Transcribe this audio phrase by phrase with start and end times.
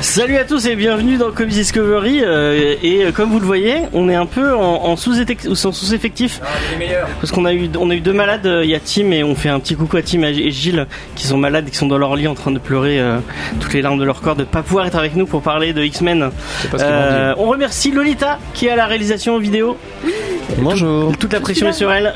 [0.00, 2.20] Salut à tous et bienvenue dans Comics Discovery.
[2.22, 6.40] euh, et euh, comme vous le voyez, on est un peu en, en sous-effectif.
[7.20, 8.46] Parce qu'on a eu, on a eu deux malades.
[8.46, 10.86] euh, Il y a Tim et on fait un petit coucou à Tim et Gilles
[11.16, 13.18] qui sont malades, qui sont dans leur lit en train de pleurer euh,
[13.60, 15.82] toutes les larmes de leur corps de pas pouvoir être avec nous pour parler de
[15.82, 16.30] X-Men.
[16.78, 19.76] Euh, on remercie Lolita qui est à la réalisation vidéo.
[20.58, 21.16] Bonjour.
[21.16, 22.14] Toute la pression est sur elle.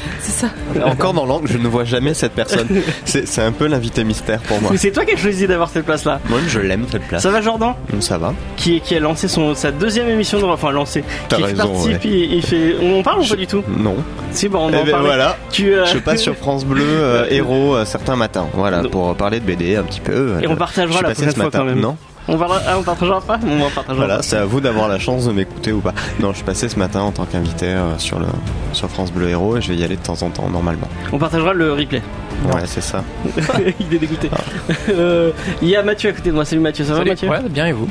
[0.84, 2.68] Encore dans l'angle, je ne vois jamais cette personne.
[3.04, 4.70] C'est c'est un peu l'invité mystère pour moi.
[4.72, 6.20] mais c'est toi qui as choisi d'avoir cette place-là.
[6.28, 7.22] Moi, je l'aime cette place.
[7.22, 7.74] Ça va Jordan?
[8.00, 8.34] Ça va.
[8.56, 11.92] qui, qui a lancé son, sa deuxième émission de enfin lancé T'as qui raison, participe
[11.92, 12.00] ouais.
[12.04, 13.62] il, il fait on en parle ou Je- pas du tout?
[13.78, 13.96] Non.
[14.30, 15.36] si bon on Eh en ben parle voilà.
[15.50, 18.46] tu euh, Je passe sur France Bleu euh, Héros euh, certains matins.
[18.54, 20.34] Voilà, pour parler de BD un petit peu.
[20.42, 21.58] Et on partagera la prochaine fois matin.
[21.60, 21.80] quand même.
[21.80, 21.96] Non.
[22.28, 24.98] On parlera ah, on partagera pas on va partagera Voilà, c'est à vous d'avoir la
[24.98, 25.92] chance de m'écouter ou pas.
[26.20, 28.26] Non, je suis passé ce matin en tant qu'invité euh, sur le
[28.72, 30.88] sur France Bleu Héros et je vais y aller de temps en temps normalement.
[31.12, 32.02] on partagera le replay
[32.46, 33.04] Ouais, c'est ça.
[33.80, 34.30] il est dégoûté
[34.88, 35.30] Euh,
[35.62, 37.04] il y a Mathieu à côté de moi salut Mathieu ça Salut.
[37.06, 37.28] va Mathieu?
[37.28, 37.88] Ouais, bien et vous?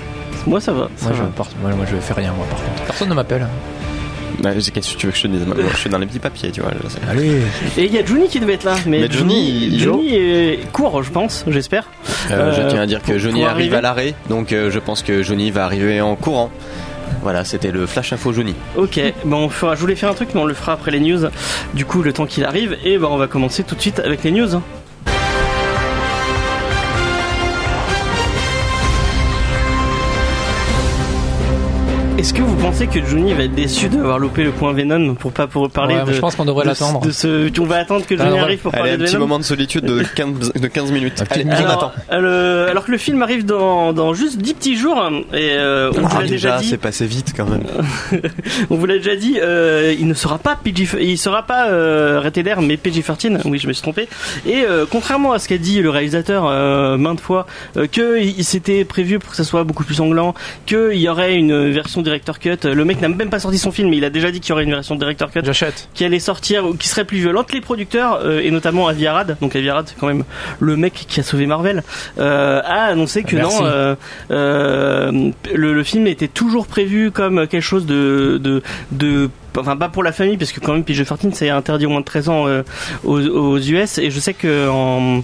[0.47, 1.27] Moi ça va ça moi, je, va.
[1.29, 2.83] porte- moi, moi, je fais rien, moi, par contre.
[2.85, 3.47] Personne ne m'appelle.
[4.43, 6.19] Ouais, Qu'est-ce que tu veux que je te dise Moi, Je suis dans les petits
[6.19, 6.71] papiers, tu vois.
[6.83, 6.99] je sais.
[7.09, 7.41] Allez.
[7.77, 10.71] et il y a Johnny qui devait être là mais, Mais Johnny, il- Johnny est
[10.71, 11.85] court je pense j'espère
[12.31, 14.51] Euh, je Euh, tiens à dire que pour- Johnny pour arrive arriver à l'arrêt, donc
[14.51, 16.49] euh, je pense que Johnny va arriver en courant.
[17.23, 18.55] Voilà, c'était le flash info Johnny.
[18.77, 20.99] Ok, bon, on fera, je voulais faire un truc, mais on le fera après les
[20.99, 21.19] news.
[21.73, 24.23] Du coup, le temps qu'il arrive, et ben, on va commencer tout de suite avec
[24.23, 24.47] les news.
[32.21, 35.31] Est-ce que vous pensez que Johnny va être déçu d'avoir loupé le point Venom pour
[35.31, 37.01] pas pour parler Ouais, de je pense qu'on devrait de- l'attendre.
[37.01, 39.25] de ce, on va attendre que Johnny arrive pour Allez, parler un de petit Venom.
[39.25, 41.19] moment de solitude de 15, de 15 minutes.
[41.19, 41.57] Un petit Allez, minute.
[41.61, 41.91] on Alors, attend.
[42.13, 46.01] euh, alors que le film arrive dans, dans juste 10 petits jours et euh, on
[46.01, 46.67] vous Ah, l'a déjà déjà, dit.
[46.69, 47.63] c'est passé vite quand même.
[48.69, 52.19] On vous l'a déjà dit, euh, il ne sera pas PG, il sera pas euh,
[52.21, 53.41] rated R, mais PG-13.
[53.45, 54.07] Oui, je me suis trompé.
[54.45, 58.43] Et euh, contrairement à ce qu'a dit le réalisateur euh, maintes fois, euh, que il
[58.45, 60.35] s'était prévu pour que ça soit beaucoup plus sanglant,
[60.67, 62.57] qu'il y aurait une version director cut.
[62.63, 64.53] Le mec n'a même pas sorti son film, mais il a déjà dit qu'il y
[64.53, 65.89] aurait une version director cut J'achète.
[65.93, 67.51] qui allait sortir ou qui serait plus violente.
[67.53, 70.23] Les producteurs euh, et notamment Avi Arad, donc Avi Arad c'est quand même
[70.59, 71.83] le mec qui a sauvé Marvel,
[72.19, 73.61] euh, a annoncé que Merci.
[73.61, 73.95] non, euh,
[74.31, 78.61] euh, le, le film était toujours prévu comme quelque chose de de,
[78.91, 81.99] de Enfin, pas pour la famille, parce que quand même, PG-13, c'est interdit au moins
[81.99, 82.63] de 13 ans euh,
[83.03, 83.97] aux, aux US.
[83.97, 85.23] Et je sais que en,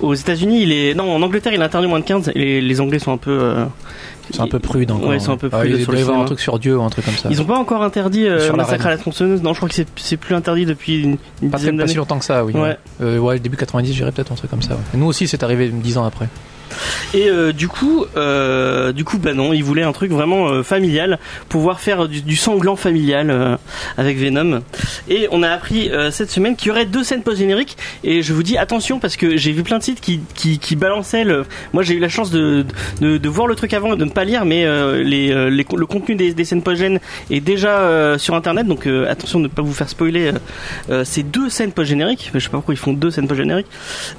[0.00, 0.94] aux États-Unis, il est.
[0.94, 2.32] Non, en Angleterre, il est interdit au moins de 15.
[2.34, 3.38] Et les, les Anglais sont un peu.
[3.38, 3.64] euh,
[4.30, 5.08] C'est un peu prude encore.
[5.08, 6.82] Ouais, ils sont un peu Ah, prudes Il sur doit un truc sur Dieu ou
[6.82, 7.28] un truc comme ça.
[7.30, 9.42] Ils ont pas encore interdit euh, Sur la Massacre à la tronçonneuse?
[9.42, 11.88] Non, je crois que c'est- c'est plus interdit depuis une, une pas, dizaine pas si
[11.94, 11.98] d'années.
[11.98, 12.52] longtemps que ça, oui.
[12.54, 12.76] Ouais.
[13.02, 14.74] Euh, ouais, début 90, j'irais peut-être un truc comme ça.
[14.74, 14.80] ouais.
[14.94, 16.28] Nous aussi, c'est arrivé 10 ans après.
[17.14, 20.62] Et euh, du coup, euh, du coup, bah non, ils voulaient un truc vraiment euh,
[20.62, 21.18] familial,
[21.48, 23.58] pouvoir faire du, du sanglant familial
[23.96, 24.62] avec Venom.
[25.08, 27.76] Et on a appris cette semaine qu'il y aurait deux scènes post génériques.
[28.04, 30.76] Et je vous dis attention parce que j'ai vu plein de sites qui qui, qui
[30.76, 31.44] balançaient le.
[31.72, 32.64] Moi, j'ai eu la chance de,
[33.00, 34.64] de de voir le truc avant et de ne pas lire, mais
[35.02, 37.00] les, les le contenu des, des scènes post gènes
[37.30, 38.66] est déjà sur internet.
[38.66, 40.32] Donc attention de ne pas vous faire spoiler.
[41.04, 42.30] ces deux scènes post génériques.
[42.34, 43.68] Je sais pas pourquoi ils font deux scènes post génériques.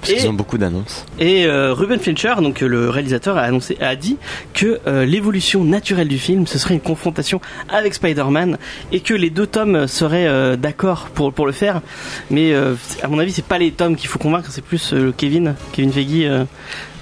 [0.01, 1.05] Parce qu'ils ont beaucoup d'annonces.
[1.19, 1.99] Et Ruben
[2.41, 4.17] Donc euh, le réalisateur, a annoncé, a dit
[4.53, 7.39] que euh, l'évolution naturelle du film, ce serait une confrontation
[7.69, 8.57] avec Spider-Man
[8.91, 11.81] et que les deux tomes seraient euh, d'accord pour pour le faire.
[12.29, 15.13] Mais euh, à mon avis, c'est pas les tomes qu'il faut convaincre, c'est plus euh,
[15.15, 16.43] Kevin, Kevin Feige, euh,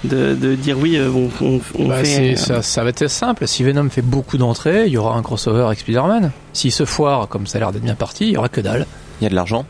[0.04, 2.04] de, de dire oui, euh, on, on, on Bah, fait.
[2.04, 3.46] c'est- euh, ça, ça va être simple.
[3.48, 6.30] Si Venom fait beaucoup d'entrées, il y aura un crossover avec Spider-Man.
[6.52, 8.86] S'il se foire, comme ça a l'air d'être bien parti, il y aura que dalle.
[9.20, 9.64] Il y a de l'argent.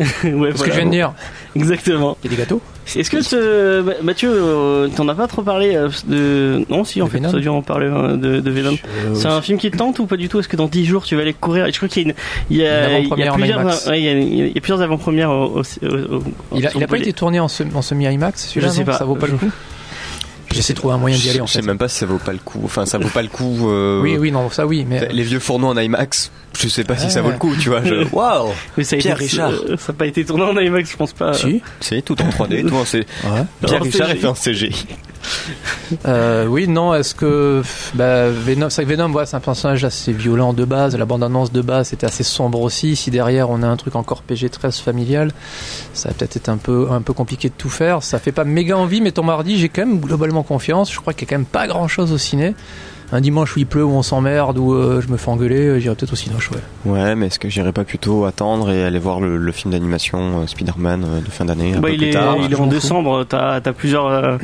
[0.04, 0.52] ouais, C'est ce voilà.
[0.52, 1.12] que je viens de dire.
[1.56, 2.16] Exactement.
[2.24, 2.60] Il y a des gâteaux
[2.96, 7.02] Est-ce que ce- Ma- Mathieu, euh, t'en as pas trop parlé euh, de Non, si
[7.02, 8.76] en De fait, a dû en parler euh, de, de Venom.
[9.14, 10.38] C'est un film qui te tente ou pas du tout?
[10.40, 11.66] Est-ce que dans 10 jours tu vas aller courir?
[11.70, 12.14] Je crois qu'il y a, une,
[12.50, 13.86] il y a, Une il y a avant-première en plusieurs, IMAX.
[13.88, 16.22] ouais, il y a, il y a plusieurs avant-premières au, au- au- au-
[16.56, 18.84] Il a, sur il a pas été tourné en, se- en semi-IMAX celui-là Je sais
[18.84, 18.94] pas.
[18.94, 19.50] Ça vaut pas le coup?
[20.52, 21.66] J'essaie de trouver un moyen d'y aller Je en je sais fait.
[21.66, 22.60] même pas si ça vaut pas le coup.
[22.64, 23.68] Enfin, ça vaut pas le coup.
[23.70, 25.08] euh, Oui, oui, non, ça oui, mais.
[25.12, 27.84] Les vieux fourneaux en IMAX, je sais pas si ça vaut le coup, tu vois.
[27.84, 28.04] Je...
[28.12, 29.52] Waouh Mais ça a Pierre été, Richard.
[29.52, 31.32] euh, Ça n'a pas été tourné en IMAX, je pense pas.
[31.34, 31.62] Si.
[31.80, 33.06] C'est tout en 3D, tout en C.
[33.24, 33.30] Ouais.
[33.64, 34.70] Pierre En Richard est fait en CG.
[36.06, 37.62] Euh, oui, non, est-ce que
[37.94, 40.96] bah, Venom, c'est un personnage assez violent de base.
[40.96, 42.96] La bande-annonce de base était assez sombre aussi.
[42.96, 45.32] Si derrière on a un truc encore PG-13 familial,
[45.92, 48.02] ça va peut-être être un peu un peu compliqué de tout faire.
[48.02, 50.92] Ça fait pas méga envie, mais ton mardi, j'ai quand même globalement confiance.
[50.92, 52.54] Je crois qu'il y a quand même pas grand-chose au ciné.
[53.12, 55.78] Un dimanche où il pleut, où on s'emmerde, où euh, je me fais engueuler, euh,
[55.80, 56.90] j'irai peut-être au cinéma, ouais.
[56.92, 60.42] Ouais, mais est-ce que j'irais pas plutôt attendre et aller voir le, le film d'animation
[60.42, 62.36] euh, Spider-Man euh, de fin d'année un Bah, peu il plus est, tard?
[62.40, 63.24] il est en décembre.
[63.28, 64.06] T'as as plusieurs.
[64.06, 64.38] euh,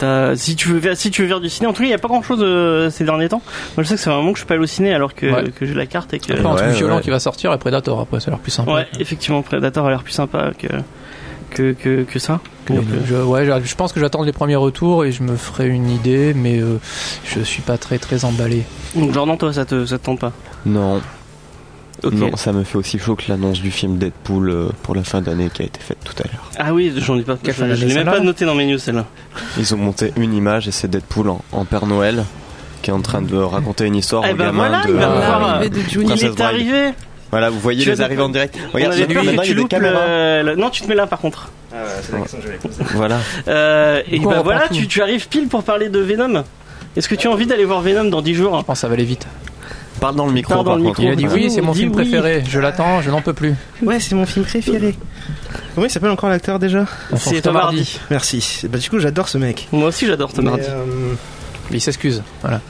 [0.00, 1.88] t'as- si tu veux faire, si tu veux faire du ciné, en tout cas, il
[1.88, 2.44] n'y a pas grand chose
[2.92, 3.42] ces derniers temps.
[3.76, 5.14] Moi, je sais que c'est un moment que je suis pas allé au ciné alors
[5.14, 5.50] que, Ouais.
[5.50, 6.32] que j'ai la carte et que.
[6.32, 7.02] Après, un Ouais, truc violent ouais.
[7.02, 8.72] qui va sortir et Predator après, ça a l'air plus sympa.
[8.72, 10.66] Ouais, effectivement, Predator a l'air plus sympa que
[11.56, 12.40] que que, que ça.
[12.68, 15.88] Donc, je, ouais, je- pense que j'attends les premiers retours et je me ferai une
[15.88, 16.78] idée, mais euh,
[17.24, 18.64] je suis pas très très emballé.
[18.94, 20.32] donc, Jordan, toi, ça te ça te tente pas
[20.66, 21.00] Non,
[22.12, 25.22] non, ça me fait aussi chaud que l'annonce du film Deadpool euh, pour la fin
[25.22, 26.50] d'année qui a été faite tout à l'heure.
[26.58, 27.38] Ah oui, j'en ai pas.
[27.42, 29.06] Je, je l'ai même pas noté dans mes news celle-là.
[29.58, 32.24] Ils ont monté une image et c'est Deadpool en, en Père Noël
[32.82, 34.90] qui est en train de raconter une histoire Eh aux ben voilà, de.
[34.90, 36.12] il va euh, de Juni.
[36.16, 36.40] Il est Bride.
[36.42, 36.90] arrivé.
[37.30, 38.56] Voilà, vous voyez Tu les arrivées en direct.
[38.70, 40.06] On Regarde, avait peur que il y tu a des loupes caméras.
[40.06, 41.50] le- le- Non, tu te mets là par contre.
[42.94, 43.18] Voilà.
[43.48, 46.44] Euh, et on bah voilà, tu, tu arrives pile pour parler de Venom.
[46.96, 48.88] Est-ce que tu as envie d'aller voir Venom dans 10 jours Je pense que ça
[48.88, 49.26] va aller vite.
[50.00, 51.00] Parle dans le micro, Parle dans par le contre.
[51.00, 51.12] micro.
[51.20, 51.96] Il a dit oui, c'est mon film oui.
[51.96, 52.44] préféré.
[52.48, 53.54] Je l'attends, je n'en peux plus.
[53.82, 54.94] Ouais, c'est mon film préféré.
[55.74, 56.84] Comment il s'appelle encore l'acteur déjà?
[57.12, 57.78] On C'est Tom mardi.
[57.78, 58.00] Hardy.
[58.10, 58.62] Merci.
[58.68, 59.68] Bah du coup j'adore ce mec.
[59.72, 60.64] Moi aussi j'adore Tom Hardy.
[60.68, 61.14] euh,
[61.70, 62.22] Il s'excuse.
[62.42, 62.60] Voilà.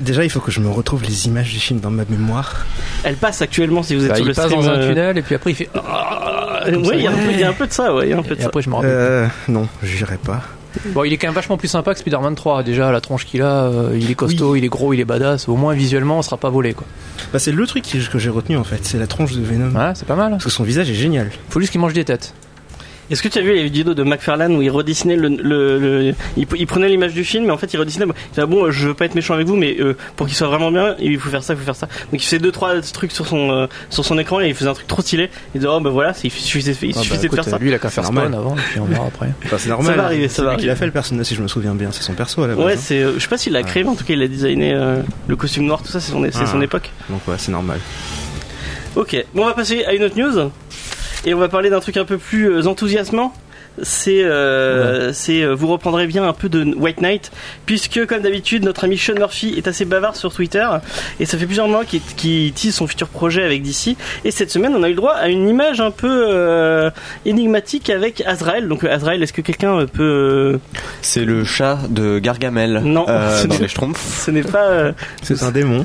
[0.00, 2.64] déjà il faut que je me retrouve les images du film dans ma mémoire.
[3.02, 4.60] Elle passe actuellement si vous êtes Bah, sur il le passe stream.
[4.62, 5.68] dans un euh, tunnel et puis après il fait.
[5.74, 7.24] ah, ça, ouais, il y, a un ouais.
[7.26, 8.42] peu- il y a un peu de ça, ouais, y a un peu de Et
[8.42, 8.48] ça.
[8.48, 8.90] après je me rappelle.
[8.90, 10.42] Euh, non, j'irai pas.
[10.86, 12.64] Bon, il est quand même vachement plus sympa que Spider-Man 3.
[12.64, 15.48] Déjà, la tronche qu'il a, euh, il est costaud, il est gros, il est badass.
[15.48, 16.84] Au moins visuellement, on sera pas volé quoi.
[17.32, 19.70] Bah c'est le truc que j'ai retenu en fait, c'est la tronche de Venom.
[19.78, 20.30] Ouais, c'est pas mal.
[20.32, 21.30] Parce que son visage est génial.
[21.48, 22.34] Faut juste qu'il mange des têtes.
[23.10, 26.14] Est-ce que tu as vu les vidéos de McFarlane où il redessinait le, le, le-
[26.36, 28.88] il, il prenait l'image du film mais en fait il redessinait il disait, bon je
[28.88, 31.28] veux pas être méchant avec vous mais euh, pour qu'il soit vraiment bien il faut
[31.28, 33.66] faire ça il faut faire ça donc il faisait deux trois trucs sur son euh,
[33.90, 36.12] sur son écran et il faisait un truc trop stylé il disait oh ben voilà
[36.24, 38.04] il suffisait, il Ah bah, suffisait de écoute, faire ça Lui, il a qu'à faire
[38.04, 38.28] normal.
[38.28, 39.28] spawn avant et puis on verra après.
[39.44, 39.86] Enfin c'est normal.
[39.94, 40.78] Ça va arriver, ça C'est va lui qui l'a arriver.
[40.80, 42.64] fait le personnage si je me souviens bien, c'est son perso à la base.
[42.64, 42.78] ouais hein.
[42.80, 44.72] c'est euh, je sais pas s'il l'a créé mais en tout cas il a designé
[44.72, 46.46] euh, le costume noir tout ça c'est son, c'est Ah.
[46.46, 47.78] son époque Donc ouais, c'est normal.
[48.96, 50.50] Ok, bon, on va passer à une autre news
[51.24, 53.32] et on va parler d'un truc un peu plus euh, enthousiasmant.
[53.82, 57.32] C'est, euh, c'est, euh, vous reprendrez bien un peu de White Knight,
[57.66, 60.64] puisque comme d'habitude, notre ami Sean Murphy est assez bavard sur Twitter
[61.18, 63.96] et ça fait plusieurs mois qu'il, tease son futur projet avec DC.
[64.24, 66.90] Et cette semaine, on a eu le droit à une image un peu euh,
[67.26, 68.68] énigmatique avec Azrael.
[68.68, 70.58] Donc Azrael, est-ce que quelqu'un peut
[71.02, 73.06] C'est le chat de Gargamel Non.
[73.08, 74.24] euh, dans les Schtroumpfs.
[74.24, 74.68] Ce n'est pas.
[74.68, 74.92] euh,
[75.22, 75.84] C'est un démon.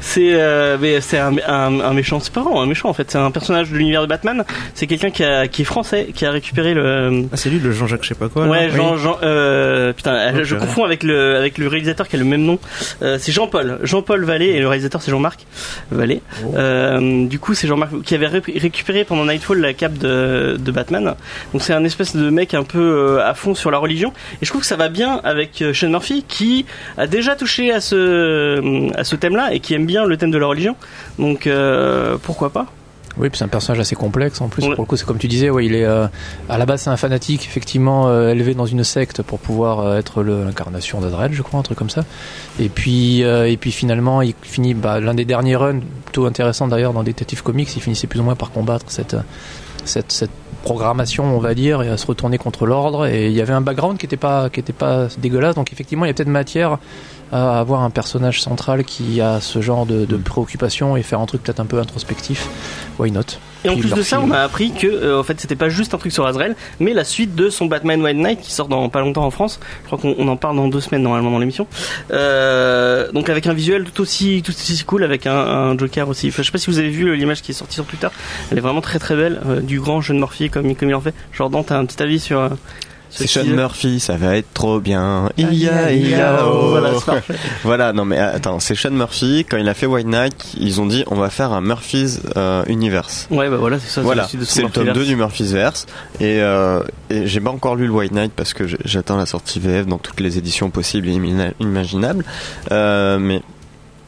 [0.00, 3.10] C'est euh, mais c'est un, un, un méchant, c'est pas vraiment un méchant en fait,
[3.10, 4.44] c'est un personnage de l'univers de Batman.
[4.74, 7.01] C'est quelqu'un qui, qui est français, qui a récupéré le.
[7.32, 8.44] Ah c'est lui le Jean-Jacques je sais pas quoi.
[8.46, 12.24] là Ouais, Jean, euh, putain, je confonds avec le avec le réalisateur qui a le
[12.24, 12.58] même nom.
[13.02, 15.46] Euh, c'est Jean-Paul, Jean-Paul Vallée et le réalisateur c'est Jean-Marc
[15.90, 16.20] Vallée.
[16.56, 20.70] Euh, du coup, c'est Jean-Marc qui avait ré- récupéré pendant Nightfall la cape de, de
[20.72, 21.14] Batman.
[21.52, 22.78] Donc c'est un espèce de mec un peu
[23.18, 24.12] euh, à fond sur la religion.
[24.40, 26.66] Et je trouve que ça va bien avec euh, Sean Murphy qui
[26.98, 30.38] a déjà touché à ce à ce thème-là et qui aime bien le thème de
[30.38, 30.76] la religion.
[31.18, 32.66] Donc euh, pourquoi pas?
[33.18, 34.62] Oui, puis c'est un personnage assez complexe en plus.
[34.62, 34.74] Ouais.
[34.74, 36.06] Pour le coup, c'est comme tu disais, ouais, il est euh,
[36.48, 39.98] à la base c'est un fanatique effectivement euh, élevé dans une secte pour pouvoir euh,
[39.98, 42.04] être l'incarnation d'Azrael, je crois, un truc comme ça.
[42.58, 46.92] Et puis et puis finalement, il finit bah, l'un des derniers runs plutôt intéressant d'ailleurs
[46.92, 49.16] dans Detective Comics, il finissait plus ou moins par combattre cette
[49.84, 50.30] cette, cette
[50.62, 53.06] programmation, on va dire, et à se retourner contre l'ordre.
[53.06, 56.04] Et il y avait un background qui était pas qui était pas dégueulasse, donc effectivement,
[56.04, 56.78] il y a peut-être matière
[57.32, 61.26] à avoir un personnage central qui a ce genre de, de préoccupation et faire un
[61.26, 62.48] truc peut-être un peu introspectif.
[62.98, 63.22] Why not?
[63.64, 64.30] Et en plus de ça, film.
[64.30, 66.92] on a appris que euh, en fait c'était pas juste un truc sur Azrael, mais
[66.92, 69.60] la suite de son Batman White Knight qui sort dans pas longtemps en France.
[69.82, 71.66] Je crois qu'on on en parle dans deux semaines normalement dans l'émission.
[72.10, 76.28] Euh, donc avec un visuel tout aussi tout aussi cool, avec un, un Joker aussi.
[76.28, 78.08] Enfin, je sais pas si vous avez vu l'image qui est sortie sur Twitter.
[78.50, 81.00] Elle est vraiment très très belle, euh, du grand jeune Morphy comme comme il en
[81.00, 81.14] fait.
[81.32, 82.48] Jordan, t'as un petit avis sur euh,
[83.12, 85.28] C'est Sean Murphy, ça va être trop bien.
[85.36, 86.68] Ia, ia, Ia, oh, oh.
[86.70, 87.34] Voilà, c'est parfait.
[87.62, 90.80] Voilà, non mais euh, attends, c'est Sean Murphy, quand il a fait White Knight, ils
[90.80, 93.28] ont dit on va faire un Murphy's euh, Universe.
[93.30, 94.02] Ouais, bah voilà, c'est ça.
[94.02, 94.98] Voilà, c'est le tome Murphyverse.
[94.98, 95.86] 2 du Murphy's Verse.
[96.20, 99.60] Et, euh, et j'ai pas encore lu le White Knight parce que j'attends la sortie
[99.60, 101.18] VF dans toutes les éditions possibles et
[101.60, 102.24] imaginables.
[102.70, 103.42] Euh, mais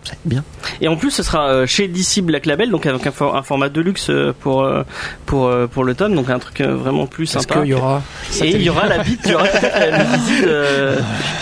[0.05, 0.45] c'est bien.
[0.81, 3.43] Et en plus, ce sera euh, chez DC Black Label, donc avec un, for- un
[3.43, 4.83] format de luxe euh, pour euh,
[5.27, 7.55] pour euh, pour le tome, donc un truc euh, vraiment plus sympa.
[7.61, 8.03] qu'il y aura
[8.43, 9.99] Et il y aura la bite, il y aura peut-être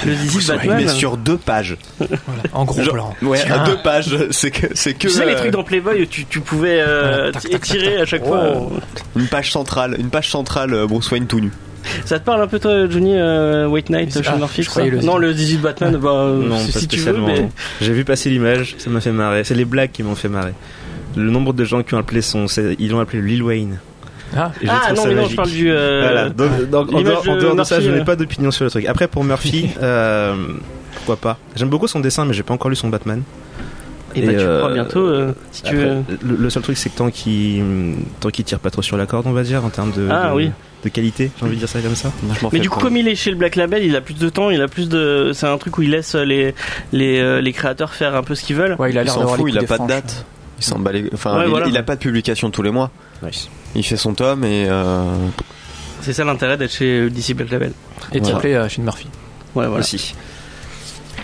[0.06, 0.76] le zizi zizi de Batman.
[0.82, 1.76] Mais sur deux pages.
[1.98, 4.16] voilà, en gros Genre- plan Ouais, à deux pages.
[4.30, 6.80] C'est que c'est que Tu sais les euh, trucs dans Playboy où tu, tu pouvais
[6.80, 8.54] euh, Voilà, tac, tac, étirer à chaque fois.
[9.16, 11.50] Une page centrale, une page centrale euh, Bruce Wayne tout nu.
[12.04, 14.90] Ça te parle un peu toi, Johnny euh, White Knight, Ah, Sean Murphy, ça croyais
[14.90, 17.48] le- Non, le 18 Batman, bah, euh, Non, si tu veux, mais
[17.80, 19.44] J'ai vu passer l'image, ça m'a fait marrer.
[19.44, 20.52] C'est les blagues qui m'ont fait marrer.
[21.16, 22.46] Le nombre de gens qui ont appelé son,
[22.78, 23.78] ils l'ont appelé Lil Wayne.
[24.34, 25.70] Ah, ah non, mais non, je parle du.
[25.70, 26.28] euh, Voilà.
[26.30, 28.04] Donc, donc, en dehors, en de dehors de ça, Murphy, je n'ai euh.
[28.04, 28.86] pas d'opinion sur le truc.
[28.86, 30.34] Après, pour Murphy, euh,
[30.94, 33.22] pourquoi pas J'aime beaucoup son dessin, mais j'ai pas encore lu son Batman.
[34.14, 36.02] Et bah Et, tu euh, pourras bientôt, euh, si tu veux.
[36.22, 37.62] le, le seul truc, c'est que tant qu'il
[38.20, 40.30] tant qu'il tire pas trop sur la corde, on va dire, en termes de, Ah,
[40.30, 40.50] de, oui.
[40.84, 42.12] de qualité, j'ai envie de dire ça comme ça.
[42.52, 44.50] Mais du coup, comme il est chez le Black Label, il a plus de temps,
[44.50, 45.30] il a plus de.
[45.34, 46.54] C'est un truc où il laisse les
[46.92, 48.76] les euh, les créateurs faire un peu ce qu'ils veulent.
[48.78, 50.24] ouais, il a l'air s'en d'avoir fout, les il a pas de date.
[50.58, 51.66] Il s'en bat les- Enfin, Ouais, il, voilà.
[51.66, 52.90] il a pas de publication tous les mois.
[53.22, 53.48] Nice.
[53.74, 55.02] Il fait son tome et euh,
[56.02, 57.72] C'est ça l'intérêt d'être chez DC Black Label.
[58.12, 58.34] Et de Voilà.
[58.36, 59.06] s'appeler euh, Sean Murphy.
[59.54, 59.80] Ouais, voilà.
[59.80, 60.14] Aussi.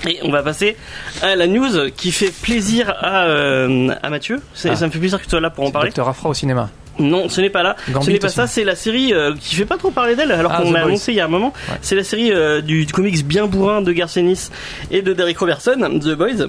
[0.07, 0.77] Et on va passer
[1.23, 4.41] à la news qui fait plaisir à, euh, à Mathieu.
[4.65, 4.77] Ah.
[4.77, 5.89] Ça me fait plaisir que tu sois là pour en parler.
[5.89, 6.71] Docteur Afra au cinéma.
[6.99, 7.77] Non, ce n'est pas là.
[7.91, 8.37] Gambit ce n'est pas aussi.
[8.37, 10.83] ça, c'est la série euh, qui fait pas trop parler d'elle alors Ah, qu'on l'a
[10.83, 11.53] annoncé il y a un moment.
[11.69, 11.77] Ouais.
[11.81, 14.51] C'est la série euh, du, du comics bien bourrin de Garcenis
[14.91, 16.49] et de Derek Robertson, The Boys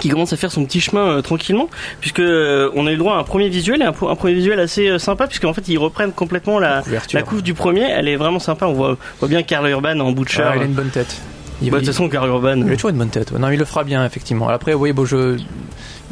[0.00, 1.68] qui commence à faire son petit chemin euh, tranquillement
[2.00, 4.58] puisque euh, on a eu le droit à un premier visuel et un, premier visuel
[4.58, 7.18] assez euh, sympa puisque en fait ils reprennent complètement la, couverture.
[7.18, 10.00] la couve du premier elle est vraiment sympa on voit, on voit bien Karl Urban
[10.00, 11.20] en Butcher Ah, il a une bonne tête.
[11.62, 13.30] Il, Bah, de toute façon Urban il a toujours une bonne tête.
[13.32, 13.38] ouais.
[13.38, 14.48] Non, il le fera bien, effectivement.
[14.48, 15.38] Après, oui, bon, je,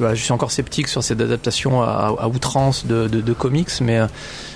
[0.00, 3.70] voilà, je suis encore sceptique sur cette adaptation à, à outrance de, de, de comics,
[3.80, 4.06] mais euh,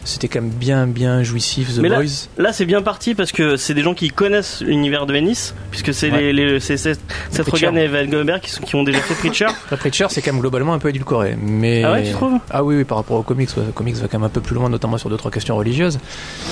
[0.04, 2.28] c'était quand même bien, bien jouissif, The Mais Boys.
[2.36, 5.94] Là, c'est bien parti parce que c'est des gens qui connaissent l'univers de Ennis, puisque
[5.94, 6.32] c'est Ouais.
[6.32, 7.00] les, les, c'est Seth.
[7.48, 9.46] Rogen et Evan Goldberg qui, sont, qui ont déjà fait Preacher.
[9.46, 11.36] Après, Preacher, c'est quand même globalement un peu édulcoré.
[11.40, 11.82] Mais...
[11.84, 12.38] Ah ouais, tu trouves?
[12.50, 14.40] Ah oui, oui, par rapport aux comics, ouais, le comics va quand même un peu
[14.40, 15.98] plus loin, notamment sur deux trois questions religieuses.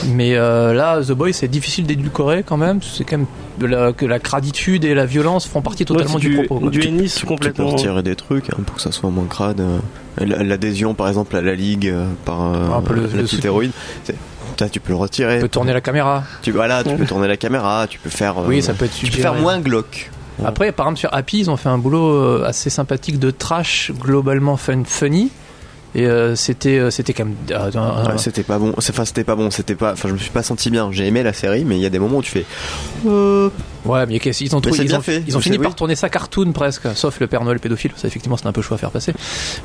[0.08, 2.80] Mais euh, là, The Boys, c'est difficile d'édulcorer quand même.
[2.82, 3.26] C'est quand même
[3.58, 6.60] de la, que la graditude et la violence font partie totalement Ouais, du, du, propos.
[6.60, 6.70] quoi.
[6.70, 7.68] du Ennis tu peux complètement.
[7.70, 9.60] retirer des trucs hein, pour que ça soit moins crade.
[9.60, 9.78] euh.
[10.18, 13.70] L'adhésion, par exemple, à la ligue euh, par euh, Un peu le- la petite héroïne,
[14.58, 15.36] ça, tu peux le retirer.
[15.36, 16.22] Tu peux tourner la caméra.
[16.42, 18.38] Tu, voilà, tu peux tourner la caméra, tu peux faire.
[18.38, 20.10] euh, Oui, ça peut être Tu peux faire moins glauque.
[20.44, 24.56] Après, par exemple, sur Happy, ils ont fait un boulot assez sympathique de trash globalement
[24.56, 25.30] fun, funny.
[25.94, 27.70] Et euh, c'était euh, c'était quand même euh,
[28.06, 28.72] Ouais, c'était pas bon.
[28.76, 29.50] Enfin, c'était pas bon.
[29.50, 29.92] C'était pas.
[29.92, 30.90] Enfin, je me suis pas senti bien.
[30.92, 32.44] J'ai aimé la série, mais il y a des moments où tu fais.
[33.06, 33.48] euh,
[33.84, 35.24] Ouais, mais qu'est-ce- ils ont, Mais ils ont, fait.
[35.26, 37.90] ils ont fini par tourner ça cartoon presque, sauf le Père Noël pédophile.
[37.96, 39.12] Ça, effectivement, c'est un peu chaud à faire passer.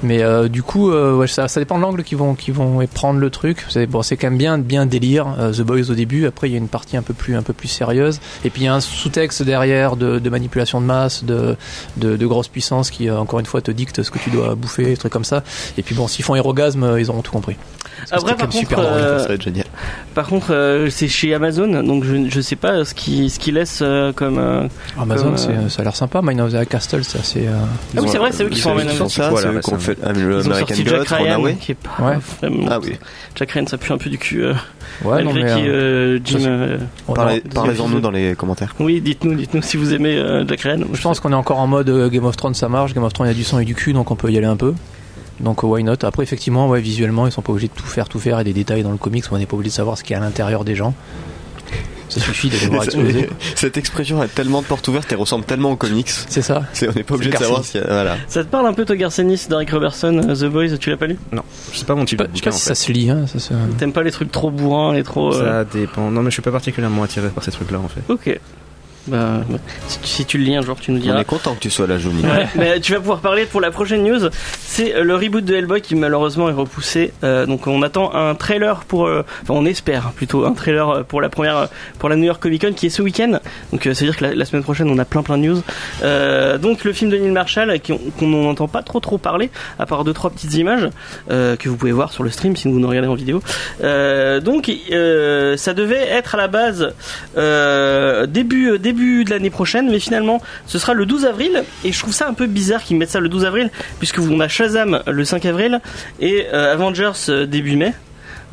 [0.02, 3.30] Mais du coup, ouais, ça, ça dépend de l'angle qu'ils vont, qu'ils vont prendre le
[3.30, 3.64] truc.
[3.70, 5.28] C'est bon, c'est quand même bien, bien délire.
[5.56, 6.26] The Boys au début.
[6.26, 8.20] Après, il y a une partie un peu plus, un peu plus sérieuse.
[8.44, 11.56] Et puis il y a un sous-texte derrière de, de manipulation de masse, de,
[11.98, 14.86] de, de grosse puissance qui, encore une fois, te dicte ce que tu dois bouffer,
[14.86, 15.44] des trucs comme ça.
[15.78, 17.56] Et puis bon, s'ils font Hérogasme, euh, ils auront tout compris.
[18.12, 18.94] Après, c'était par quand même contre, super drôle.
[18.94, 19.66] euh, ça va être génial.
[20.14, 23.52] Par contre, euh, c'est chez Amazon, donc je, je sais pas ce qui ce qui
[23.52, 24.38] laisse euh, comme.
[24.38, 24.68] euh,
[25.00, 26.22] Amazon, comme, euh, ça a l'air sympa.
[26.24, 27.48] Mind of the Castle, c'est assez.
[27.48, 27.54] euh,
[27.96, 29.04] Ah oui, c'est vrai, c'est eux qui Ils sont ont- en ils Amazon.
[29.06, 30.90] font ça, Voilà, c'est eux qui ont fait ah, le Ils ont American sorti Gods,
[30.98, 31.56] Jack Ryan, Runaway.
[31.56, 32.18] qui est pas Ouais.
[32.40, 32.68] vraiment.
[32.70, 32.94] Ah oui.
[33.36, 34.44] Jack Ryan, ça pue un peu du cul.
[34.44, 34.54] euh,
[35.04, 36.20] Ouais, non, malgré mais.
[37.54, 38.74] Parlez-en nous dans les commentaires.
[38.80, 40.80] oui, dites-nous, dites-nous si vous aimez Jack Ryan.
[40.94, 42.94] Je pense qu'on est encore en mode Game of Thrones, ça marche.
[42.94, 44.38] Game of Thrones, il y a du sang et du cul, donc on peut y
[44.38, 44.74] aller un peu.
[45.40, 46.04] Donc euh, why not?
[46.04, 48.54] Après, effectivement, ouais, visuellement, ils sont pas obligés de tout faire, tout faire, et des
[48.54, 50.24] détails dans le comics, on n'est pas obligé de savoir ce qu'il y a à
[50.26, 50.94] l'intérieur des gens.
[52.10, 53.30] Ça suffit de les voir exploser.
[53.56, 56.08] Cette expression a tellement de portes ouvertes et ressemble tellement aux comics.
[56.10, 56.64] C'est ça.
[56.72, 57.80] C'est- On n'est pas obligé de savoir a.
[57.86, 58.16] Voilà.
[58.30, 61.08] Ça te parle un peu, toi, Garcenis, Derek Robertson, euh, The Boys, tu l'as pas
[61.08, 61.18] lu?
[61.34, 62.92] Non, c'est pas mon Je type sais de je sais pas si en ça se
[62.94, 63.10] lit.
[63.10, 63.54] Hein, ça se...
[63.78, 65.34] T'aimes pas les trucs trop bourrins et trop.
[65.34, 65.40] fait.
[65.42, 66.10] euh, Ça dépend.
[66.10, 68.02] Non, mais je suis pas particulièrement attiré par ces trucs-là en fait.
[68.08, 68.40] Ok.
[69.08, 69.58] Bah, ouais.
[69.88, 71.20] si, tu- si tu le lis un jour, tu nous On diras.
[71.22, 72.22] est content que tu sois là, Johnny.
[72.24, 74.30] Ouais, mais tu vas pouvoir parler pour la prochaine news.
[74.60, 77.14] C'est euh, le reboot de Hellboy qui malheureusement est repoussé.
[77.24, 81.04] Euh, donc on attend un trailer pour, euh, enfin on espère plutôt un trailer euh,
[81.04, 81.66] pour la première, euh,
[82.00, 83.40] pour la New York Comic Con qui est ce week-end.
[83.72, 85.44] Donc euh, c'est à dire que la, la semaine prochaine on a plein plein de
[85.44, 85.62] news.
[86.04, 87.74] Euh, donc le film de Neil Marshall
[88.20, 89.50] qu'on n'entend pas trop trop parler,
[89.80, 90.90] à part deux trois petites images
[91.32, 93.42] euh, que vous pouvez voir sur le stream si vous nous regardez en vidéo.
[93.84, 96.94] Euh, donc euh, ça devait être à la base
[97.38, 101.64] euh, début euh, début de l'année prochaine, mais finalement ce sera le 12 avril.
[101.84, 104.40] Et je trouve ça un peu bizarre qu'ils mettent ça le 12 avril, puisque on
[104.40, 105.80] a Shazam le 5 avril
[106.20, 107.94] et euh, Avengers euh, début mai.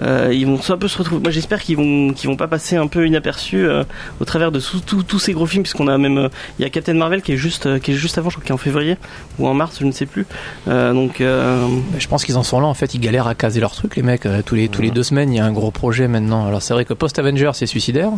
[0.00, 1.22] Euh, ils vont un peu se retrouver.
[1.22, 3.84] Moi, j'espère qu'ils vont qu'ils vont pas passer un peu inaperçus euh,
[4.20, 6.94] au travers de tous ces gros films, puisqu'on a même euh, il y a Captain
[6.94, 8.96] Marvel qui est juste qui est juste avant, je crois qu'il est en février
[9.38, 10.26] ou en mars, je ne sais plus.
[10.66, 12.66] Donc Je pense qu'ils en sont là.
[12.66, 14.26] En fait, ils galèrent à caser leur truc, les mecs.
[14.44, 16.46] Tous les, tous les deux semaines, il y a un gros projet maintenant.
[16.46, 18.10] Alors, c'est vrai que post-Avenger, c'est suicidaire.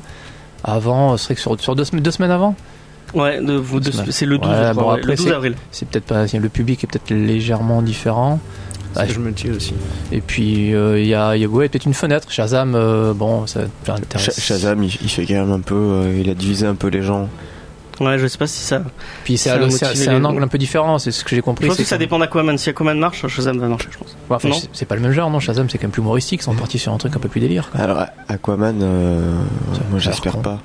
[0.67, 2.55] Avant, euh, ce serait que sur, sur deux, semaines- deux semaines avant,
[3.15, 4.07] ouais, de- de- semaines.
[4.11, 5.55] c'est le 12, Ouais, je crois, bon, ouais, après, le 12 c'est- avril.
[5.71, 6.25] c'est peut-être pas.
[6.27, 8.41] Le public est peut-être légèrement différent.
[8.95, 9.09] Ça, Ouais.
[9.11, 9.75] je me dis aussi.
[10.11, 12.31] Et puis, euh, il y a, il y a ouais, peut-être une fenêtre.
[12.31, 14.41] Shazam, euh, bon, ça Sha- intéresse.
[14.41, 15.75] Shazam, il, il fait quand même un peu.
[15.75, 17.29] euh, il a divisé un peu les gens.
[18.01, 18.83] Ouais, je sais pas si ça.
[19.25, 21.67] Puis c'est un- angle un peu différent, c'est ce que j'ai Je compris.
[21.67, 22.57] pense c'est que ça dépend d'Aquaman.
[22.59, 24.17] Si Aquaman marche, Shazam va marcher, je pense.
[24.29, 24.57] Ouais, enfin, Non.
[24.73, 26.79] c'est- pas le même genre, non Shazam, c'est quand même plus humoristique, ils sont partis
[26.79, 27.71] sur un truc un peu plus délire.
[27.71, 27.81] quoi.
[27.81, 29.33] Alors, Aquaman, euh,
[29.91, 30.61] moi j'espère pas.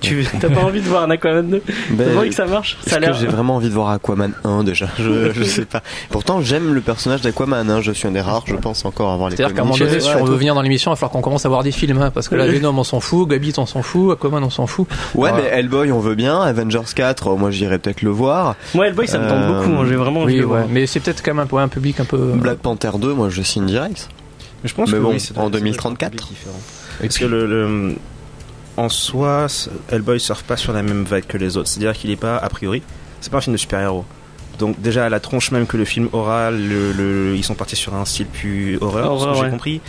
[0.00, 3.06] Tu t'as pas envie de voir un Aquaman 2 Ben, que ça marche Ça Est-ce
[3.10, 4.88] que j'ai vraiment envie de voir Aquaman 1 déjà?
[4.98, 5.82] Je, je sais pas.
[6.10, 7.68] Pourtant, j'aime le personnage d'Aquaman.
[7.70, 7.80] Hein.
[7.80, 10.00] Je suis un des rares, je pense encore avoir les C'est-à-dire qu'à un moment donné,
[10.00, 12.00] si on veut venir dans l'émission, il va falloir qu'on commence à voir des films,
[12.02, 14.66] hein, parce que là, Venom, on s'en fout, Gabit, on s'en fout, Aquaman, on s'en
[14.66, 14.86] fout.
[15.14, 15.36] Ouais, Voilà.
[15.36, 16.40] mais Hellboy, on veut bien.
[16.40, 18.56] Avengers 4, euh, moi j'irais peut-être le voir.
[18.74, 19.80] Moi, Hellboy, ça me tente Euh, beaucoup.
[19.80, 20.64] hein, J'ai vraiment envie Oui, de ouais, voir.
[20.70, 22.18] mais c'est peut-être quand même un, peu- un public un peu.
[22.34, 24.08] Black Panther 2, moi je signe direct.
[24.62, 26.06] Mais je pense Mais que bon, oui, c'est- en c'est 2034.
[26.12, 26.58] un public différent.
[27.00, 27.94] Et Parce que le, le-
[28.80, 29.46] en soi,
[29.90, 31.68] Hellboy surfe pas sur la même vague que les autres.
[31.68, 32.82] C'est-à-dire qu'il est pas, a priori,
[33.20, 34.04] c'est pas un film de super-héros.
[34.58, 37.76] Donc déjà à la tronche même que le film aura, le, le- ils sont partis
[37.76, 39.50] sur un style plus horreur, j'ai ouais.
[39.50, 39.80] compris.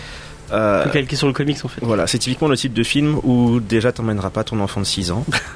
[0.54, 1.80] Euh, calqué sur le comics en fait.
[1.82, 5.12] voilà, c'est typiquement le type de film où déjà t'emmèneras pas ton enfant de 6
[5.12, 5.26] ans.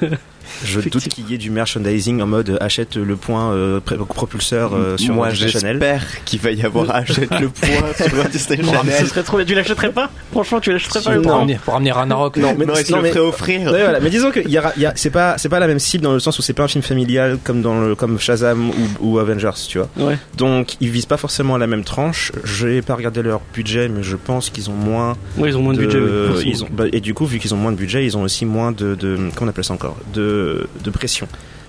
[0.64, 4.74] Je doute qu'il y ait du merchandising en mode euh, achète le point euh, propulseur
[4.74, 5.78] euh, sur moi Disney Channel.
[5.80, 9.06] j'espère qu'il va y avoir achète le point sur Disney Ce Channel.
[9.06, 9.46] serait trop bien.
[9.46, 10.10] Tu l'achèterais pas?
[10.32, 12.36] Franchement, tu l'achèterais pas le pour, temps ramener, pour ramener Ragnarok.
[12.36, 13.60] Non, mais- non, non, le mais- ferait offrir.
[13.72, 14.00] Ouais, voilà.
[14.00, 16.12] Mais disons que y aura- y a- c'est pas c'est pas la même cible dans
[16.12, 18.72] le sens où c'est pas un film familial comme dans le comme Shazam ou,
[19.14, 19.88] ou Avengers, tu vois.
[19.98, 20.18] Ouais.
[20.36, 22.32] Donc ils visent pas forcément la même tranche.
[22.44, 25.74] J'ai pas regardé leur budget, mais je pense qu'ils ont moins Ouais, ils ont moins
[25.74, 25.98] de, budget.
[25.98, 28.22] oui, ils ont, bah, et du coup, vu qu'ils ont moins de budget, ils ont
[28.22, 30.35] aussi moins de, de comment on appelle ça encore, de,
[30.84, 31.26] de pression.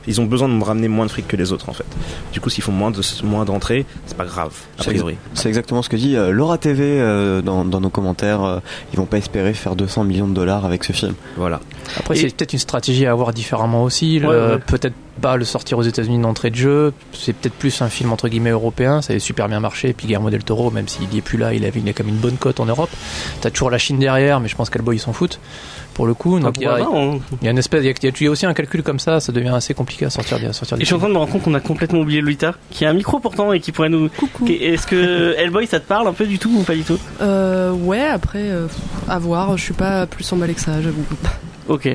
[0.10, 1.84] Ils ont besoin de me ramener moins de fric que les autres en fait.
[2.32, 5.18] Du coup, s'ils font moins de moins d'entrées, c'est pas grave a C'est priori.
[5.34, 8.42] C'est exactement ce que dit euh, Laura TV euh, dans, dans nos commentaires.
[8.42, 8.60] euh,
[8.94, 11.14] ils vont pas espérer faire 200 millions de dollars avec ce film.
[11.36, 11.60] Voilà.
[11.98, 14.20] Après, c'est peut-être une stratégie à avoir différemment aussi.
[14.20, 14.60] le- Ouais, ouais.
[14.66, 16.94] Peut-être pas le sortir aux États-Unis d'entrée de jeu.
[17.12, 19.02] C'est peut-être plus un film entre guillemets européen.
[19.02, 19.90] Ça a super bien marché.
[19.90, 21.92] Et puis Guillermo del Toro, même s'il y est plus là, il, avait, il a
[21.92, 22.92] quand même une bonne cote en Europe.
[23.42, 25.42] T'as toujours la Chine derrière, mais je pense qu'Alboy ils s'en foutent
[25.98, 26.40] pour le coup.
[26.40, 28.28] Donc il y, a, Ah, il y a une espèce, il y a, il y
[28.28, 29.20] a aussi un calcul comme ça.
[29.20, 31.18] Ça devient assez compliqué à sortir, à sortir Et je suis en train de me
[31.18, 33.90] rendre compte qu'on a complètement oublié Lolita, qui a un micro pourtant et qui pourrait
[33.90, 34.08] nous.
[34.10, 34.48] Coucou.
[34.48, 37.00] Est-ce que Hellboy ça te parle un peu du tout ou pas du tout?
[37.22, 38.68] Euh, ouais, après, euh,
[39.10, 39.58] à voir.
[39.58, 41.04] Je suis pas plus emballé que ça, j'avoue.
[41.68, 41.90] Ok.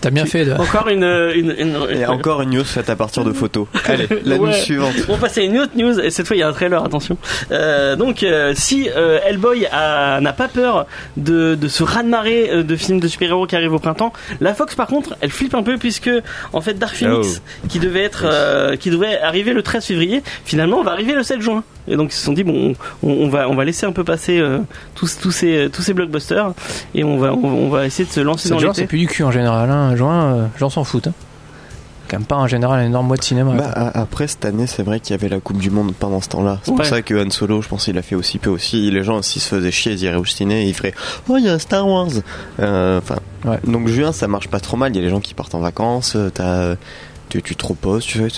[0.00, 0.52] T'as bien fait de.
[0.52, 1.02] Encore une,
[1.34, 3.66] une, une- Et encore une news faite à partir de photos.
[3.84, 4.52] Allez, la news Ouais.
[4.54, 4.94] suivante.
[5.08, 6.82] On va passer à une autre news et cette fois il y a un trailer,
[6.82, 7.18] attention.
[7.50, 12.62] Euh, donc euh, si euh, Hellboy a- n'a pas peur de, de ce raz-de-marée euh,
[12.62, 15.62] de films de super-héros qui arrivent au printemps, la Fox par contre elle flippe un
[15.62, 16.10] peu puisque
[16.52, 20.82] en fait Dark Phoenix qui devait être euh, qui devait arriver le 13 février finalement
[20.82, 21.62] va arriver le 7 juin.
[21.88, 24.02] Et donc ils se sont dit bon on, on va on va laisser un peu
[24.02, 24.58] passer euh,
[24.94, 26.52] tous tous ces tous ces blockbusters
[26.94, 29.22] et on va on, on va essayer de se lancer dans C'est plus du cul
[29.24, 29.70] en général.
[29.70, 29.94] Hein.
[29.96, 31.08] Juin, euh, j'en s'en foutent.
[31.08, 31.12] Hein.
[32.08, 33.52] Quand même pas en général un énorme mois de cinéma.
[33.54, 36.20] Bah, a- après cette année, c'est vrai qu'il y avait la Coupe du Monde pendant
[36.20, 36.60] ce temps-là.
[36.62, 36.76] C'est Ouais.
[36.76, 38.90] pour ça que Han Solo, je pense, il a fait aussi peu aussi.
[38.92, 40.94] Les gens, s'ils se faisaient chier, ils iraient au ciné et ils feraient
[41.28, 42.06] Oh, il y a Star Wars.
[42.60, 43.58] Euh, Enfin, Ouais.
[43.66, 44.92] donc juin, ça marche pas trop mal.
[44.92, 46.12] Il y a les gens qui partent en vacances.
[46.14, 46.76] euh, T'as
[47.28, 48.28] tu, tu te reposes, tu fais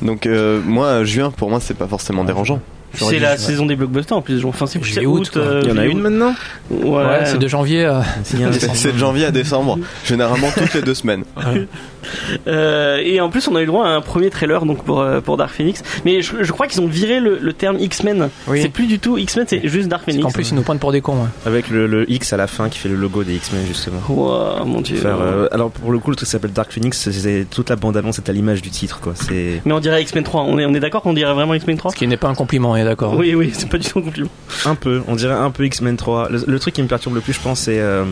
[0.00, 2.60] donc euh, moi juin pour moi c'est pas forcément dérangeant.
[2.94, 4.44] C'est la saison des blockbusters en plus.
[4.44, 6.34] Enfin c'est Juillet, c'est août, euh, Il y en a une maintenant.
[6.70, 6.88] Ouais.
[6.88, 8.02] Ouais, c'est de janvier à.
[8.24, 8.72] C'est décembre.
[8.74, 11.24] c'est de janvier à décembre, généralement toutes les deux semaines.
[12.46, 15.00] Euh, et en plus, on a eu le droit à un premier trailer donc pour
[15.00, 15.82] euh, pour Dark Phoenix.
[16.04, 18.28] Mais je, je crois qu'ils ont viré le, le terme X-Men.
[18.46, 18.62] Oui.
[18.62, 20.22] C'est plus du tout X-Men, c'est juste Dark Phoenix.
[20.24, 21.24] qu'en plus, ils nous pointent pour des cons.
[21.24, 21.30] hein.
[21.46, 24.00] Avec le, le X à la fin qui fait le logo des X-Men justement.
[24.08, 24.96] Wow, mon dieu.
[24.96, 27.10] Faire, euh, alors pour le coup, le truc s'appelle Dark Phoenix.
[27.10, 29.12] c'est- toute la bande annonce est à l'image du titre quoi.
[29.14, 30.42] C'est Mais on dirait X-Men 3.
[30.42, 32.34] On est on est d'accord qu'on dirait vraiment X-Men 3 Ce qui n'est pas un
[32.34, 33.14] compliment, on est d'accord.
[33.16, 34.28] Oui, oui, c'est pas du tout un compliment.
[34.64, 36.28] un peu, on dirait un peu X-Men 3.
[36.30, 38.04] Le, le truc qui me perturbe le plus, je pense, c'est euh,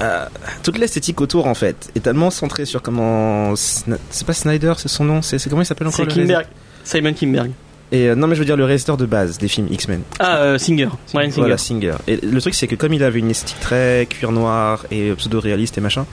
[0.00, 0.26] euh,
[0.62, 5.04] toute l'esthétique autour en fait est tellement centrée sur comment c'est pas Snyder, c'est son
[5.04, 6.46] nom, c'est comment il s'appelle encore C'est le Kimberg.
[6.84, 7.50] Simon Kimberg.
[7.92, 10.02] Et euh, non mais je veux dire le réalisateur de base des films X-Men.
[10.18, 10.88] Ah, euh, Singer.
[11.12, 11.40] Brian Singer.
[11.40, 11.94] Voilà, Singer.
[12.06, 15.40] Et le truc c'est que comme il avait une esthétique très cuir noir et pseudo
[15.40, 16.06] réaliste et machin,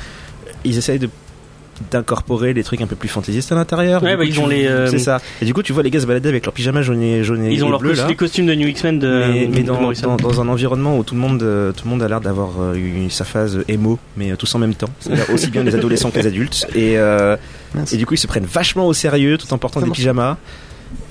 [0.65, 1.09] ils essayent de
[1.91, 4.01] d'incorporer les trucs un peu plus fantaisistes à l'intérieur.
[4.03, 5.21] Ouais, bah, ils tu- ont les, euh, C'est ça.
[5.41, 7.45] Et du coup, tu vois les gars se balader avec leur pyjama jaune et, jaune
[7.45, 8.07] et, Ils ont et leur bleu, cos- là.
[8.07, 10.15] les costumes de New X-Men de, mais, mais de dans, Morrison.
[10.15, 12.49] dans, dans un environnement où tout le monde, euh, tout le monde a l'air d'avoir
[12.59, 14.89] euh, eu sa phase émo, mais euh, tous en même temps.
[14.99, 16.65] C'est-à-dire aussi bien les adolescents que les adultes.
[16.75, 17.35] Et, euh,
[17.91, 20.37] et du coup, ils se prennent vachement au sérieux tout en portant des pyjamas.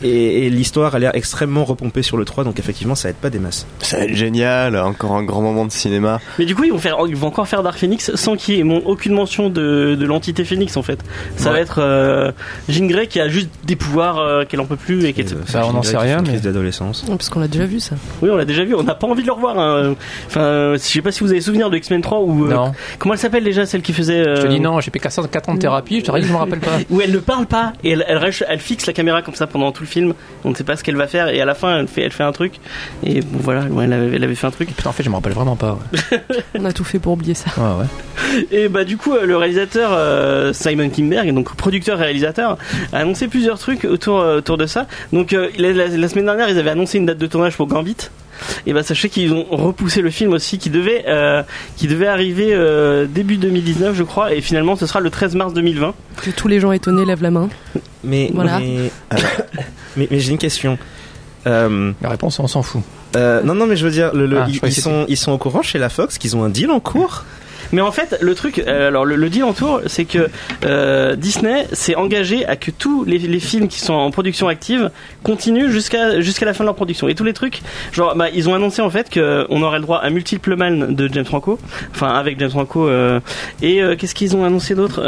[0.03, 3.31] Et, et l'histoire a l'air extrêmement repompée sur le 3, donc effectivement, ça aide pas
[3.31, 3.67] des masses.
[3.81, 6.21] Ça va être génial, encore un grand moment de cinéma.
[6.39, 8.61] Mais du coup, ils vont faire, ils vont encore faire Dark Phoenix sans qu'il y
[8.61, 11.01] ait mon- aucune mention de, de l'entité Phoenix en fait.
[11.37, 11.57] Ça Ouais.
[11.57, 12.33] va être euh,
[12.69, 15.27] Jean Grey qui a juste des pouvoirs euh, qu'elle en peut plus et qu'elle.
[15.29, 17.05] Et, euh, Bah, on n'en sait rien, mais- d'adolescence.
[17.09, 17.97] Parce qu'on l'a déjà vu ça.
[18.21, 18.75] Oui, on l'a déjà vu.
[18.75, 19.59] On n'a pas envie de le revoir.
[19.59, 19.95] hein.
[20.27, 23.15] Enfin, euh, je sais pas si vous avez souvenir de X-Men 3 ou Non, comment
[23.15, 24.19] elle s'appelle déjà celle qui faisait.
[24.37, 26.33] je te euh, dis non, j'ai fait 4 ans de thérapie, je te dis je
[26.33, 26.79] me rappelle pas.
[26.91, 28.05] Où elle ne parle pas et elle,
[28.49, 30.15] elle fixe la caméra comme ça pendant tout le film.
[30.45, 32.13] On ne sait pas ce qu'elle va faire et à la fin elle fait, elle
[32.13, 32.55] fait un truc.
[33.05, 34.69] Et bon voilà, ouais, elle avait, elle avait fait un truc.
[34.75, 35.79] Putain, en fait, je me rappelle vraiment pas.
[36.13, 36.21] ouais.
[36.59, 37.51] On a tout fait pour oublier ça.
[37.57, 38.47] Ouais, ouais.
[38.53, 42.59] Et bah du coup euh, le réalisateur euh, Simon Kimberg, donc producteur réalisateur,
[42.93, 44.87] a annoncé plusieurs trucs autour euh, autour de ça.
[45.13, 47.67] Donc euh, la, la- la semaine dernière ils avaient annoncé une date de tournage pour
[47.67, 47.97] Gambit.
[48.67, 51.43] Et bah sachez qu'ils ont repoussé le film aussi qui devait euh,
[51.77, 55.53] qui devait arriver euh, début 2019 je crois et finalement ce sera le 13 mars
[55.55, 55.95] 2020.
[56.23, 57.49] Que tous les gens étonnés lèvent la main.
[58.05, 58.59] Mais, Voilà.
[58.61, 58.91] mais,
[59.97, 60.79] mais, mais j'ai une question.
[61.47, 62.83] Euh, La réponse, on s'en fout.
[63.17, 65.39] euh, non, non, mais je veux dire, le, le- Ah, ils, sont, ils sont au
[65.39, 67.25] courant chez la Fox qu'ils ont un deal en cours?
[67.73, 69.55] Mais en fait, le truc, euh, alors le, le deal en
[69.87, 70.29] c'est que
[70.65, 74.91] euh, Disney s'est engagé à que tous les, films qui sont en production active
[75.23, 77.09] continuent jusqu'à jusqu'à la fin de leur production.
[77.09, 79.99] Et tous les trucs, genre, bah, ils ont annoncé en fait qu'on aurait le droit
[79.99, 81.59] à Multiple Man de James Franco,
[81.93, 82.89] enfin avec James Franco.
[82.89, 83.21] euh,
[83.63, 85.03] et qu'est-ce qu'ils ont annoncé d'autre?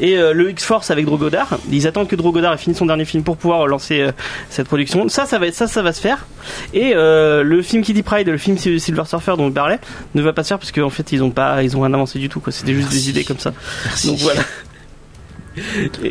[0.00, 1.58] Et le X Force avec Drogodar.
[1.70, 4.08] Ils attendent que Drogodar ait fini son dernier film pour pouvoir lancer
[4.48, 5.08] cette production.
[5.08, 6.26] Ça, ça va ça, ça va se faire.
[6.74, 9.78] Et le film Kitty Pride, le film Silver Surfer dont je
[10.14, 12.18] ne va pas se faire parce qu'en fait ils ont pas, ils ont rien avancé
[12.18, 12.52] du tout quoi.
[12.52, 13.52] C'était juste des idées comme ça.
[14.04, 14.42] Donc voilà.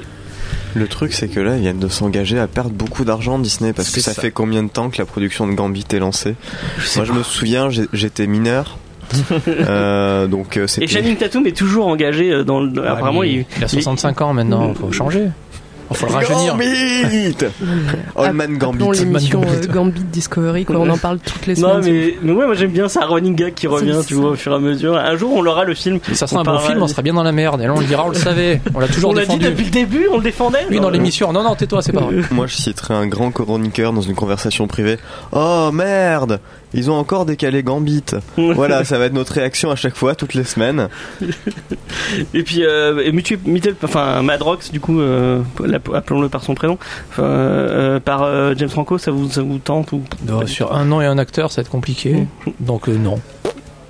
[0.75, 3.89] Le truc, c'est que là, ils viennent de s'engager à perdre beaucoup d'argent, Disney, parce
[3.89, 4.21] que ça, ça.
[4.21, 6.35] fait combien de temps que la production de Gambit est lancée
[6.95, 8.77] Moi, je me souviens, j'étais mineur.
[9.47, 10.87] euh, donc, euh, Et.
[10.87, 12.71] Channing Tatum est toujours engagé euh, dans le.
[12.85, 15.29] Ah, apparemment, il, il a 65 ans maintenant, faut changer.
[15.91, 16.53] Il faut le rajeunir.
[16.53, 17.35] Gambit
[18.15, 18.75] Old Man Gambit.
[18.83, 19.51] Appelons l'émission Gambit.
[19.67, 20.77] euh, Gambit Discovery, quoi.
[20.77, 21.93] On en parle toutes les Non semaines.
[21.93, 24.51] mais, mais ouais moi j'aime bien ça running gag qui revient tu vois au fur
[24.51, 26.81] et à mesure un jour on l'aura le film Ça sera On un bon film,
[26.83, 27.61] on sera bien dans la merde.
[27.61, 28.61] Et là, on le dira, on le savait.
[28.75, 29.45] On l'a toujours on l'a dit défendu.
[29.45, 31.31] depuis le début on le défendait Oui, dans l'émission.
[31.33, 32.15] Non, non, tais-toi, c'est pas vrai.
[32.31, 34.97] Moi, je citerai un grand chroniqueur dans une conversation privée.
[35.31, 36.39] Oh merde
[36.73, 38.03] Ils ont encore décalé Gambit.
[38.37, 40.87] voilà, ça va être notre réaction à chaque fois, toutes les semaines.
[42.33, 43.39] Et puis euh, et Mutu-
[43.83, 45.41] enfin Madrox du coup euh,
[45.93, 46.77] appelons-le par son prénom
[47.19, 50.85] euh, euh, par euh, James Franco ça vous ça vous tente ou Non, sur un
[50.85, 52.25] nom et un acteur, ça va être compliqué.
[52.59, 53.19] Donc, euh, non.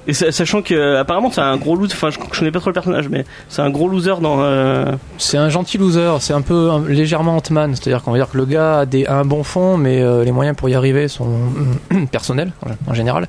[0.10, 2.74] Et sa- sachant que apparemment c'est un gros loser enfin je, connais pas trop le
[2.74, 4.86] personnage mais c'est un gros loser dans euh,
[5.18, 6.18] C'est un gentil loser.
[6.20, 7.76] C'est un peu légèrement Ant-Man.
[7.76, 10.32] C'est-à-dire qu'on va dire que le gars a, des, un bon fond, mais euh, les
[10.32, 11.28] moyens pour y arriver sont
[12.12, 12.52] personnels,
[12.88, 13.28] en général.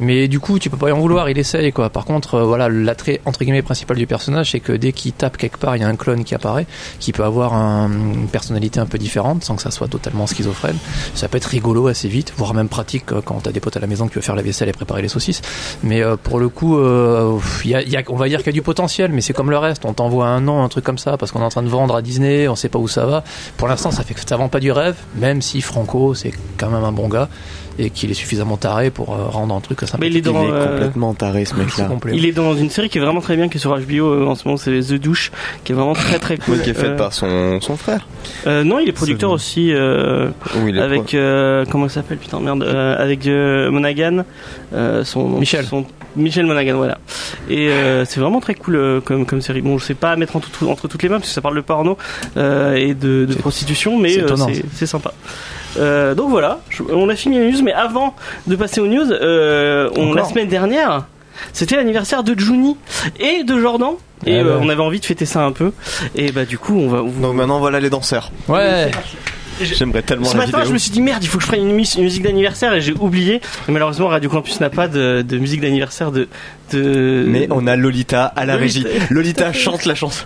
[0.00, 1.28] Mais du coup, tu peux pas y en vouloir.
[1.30, 1.90] Il essaye, quoi.
[1.90, 5.36] Par contre, euh, voilà, l'attrait, entre guillemets, principal du personnage, c'est que dès qu'il tape
[5.36, 6.66] quelque part, il y a un clone qui apparaît,
[7.00, 10.76] qui peut avoir un- une personnalité un peu différente, sans que ça soit totalement schizophrène.
[11.14, 13.86] Ça peut être rigolo assez vite, voire même pratique quand t'as des potes à la
[13.86, 15.42] maison que tu faire la vaisselle et préparer les saucisses.
[15.82, 18.46] Mais pour le coup, euh, il y a, il y a- on va dire qu'il
[18.46, 19.84] y a du potentiel, mais c'est comme le reste.
[19.84, 21.96] On t'envoie un nom, un truc comme ça, parce qu'on est en train de vendre
[21.96, 23.24] à Disney, on sait pas où ça va.
[23.56, 26.68] Pour l'instant, ça fait que ça vend pas du rêve, même si Franco, c'est quand
[26.70, 27.28] même un bon gars
[27.78, 30.12] et qu'il est suffisamment taré pour euh, rendre un truc mais sympathique.
[30.12, 31.86] il est dans Il est euh, complètement taré, ce mec-là.
[31.86, 32.12] complet.
[32.14, 34.26] il est dans une série qui est vraiment très bien qui est sur HBO euh,
[34.26, 35.32] en ce moment c'est The Douche
[35.64, 38.06] qui est vraiment très très cool qui est faite Euh, par son, son frère.
[38.46, 40.28] euh, non il est producteur C'est- aussi euh,
[40.62, 44.24] Où il est avec euh, comment il s'appelle putain merde euh, avec euh, Monaghan
[44.74, 45.64] euh, son Michel.
[45.64, 46.98] son- Michel Monaghan voilà.
[47.48, 49.62] Et euh, c'est vraiment très cool euh, comme comme série.
[49.62, 51.56] Bon je sais pas mettre en tout- entre toutes les mains parce que ça parle
[51.56, 51.96] de porno
[52.36, 55.12] euh, et de, prostitution mais c'est euh, sympa.
[55.78, 56.60] Euh, donc voilà.
[56.70, 58.14] Je- on a fini les news mais avant
[58.46, 61.06] de passer aux news euh, on, la semaine dernière
[61.52, 62.76] c'était l'anniversaire de Juni
[63.18, 63.92] et de Jordan.
[64.24, 64.64] Et Ah euh, ouais.
[64.64, 65.72] on avait envie de fêter ça un peu.
[66.14, 68.30] Et bah du coup on va vous- Donc maintenant, voilà les danseurs.
[68.48, 68.90] Ouais.
[69.60, 70.68] J'aimerais tellement ce la matin, vidéo.
[70.68, 72.72] je me suis dit merde, il faut que je prenne une, mus- une musique d'anniversaire
[72.74, 73.40] et j'ai oublié.
[73.68, 76.28] Et malheureusement, Radio Campus n'a pas de, de musique d'anniversaire de,
[76.72, 77.24] de.
[77.28, 78.88] Mais on a Lolita à la Lolita.
[78.88, 79.06] régie.
[79.10, 80.24] Lolita chante la chanson.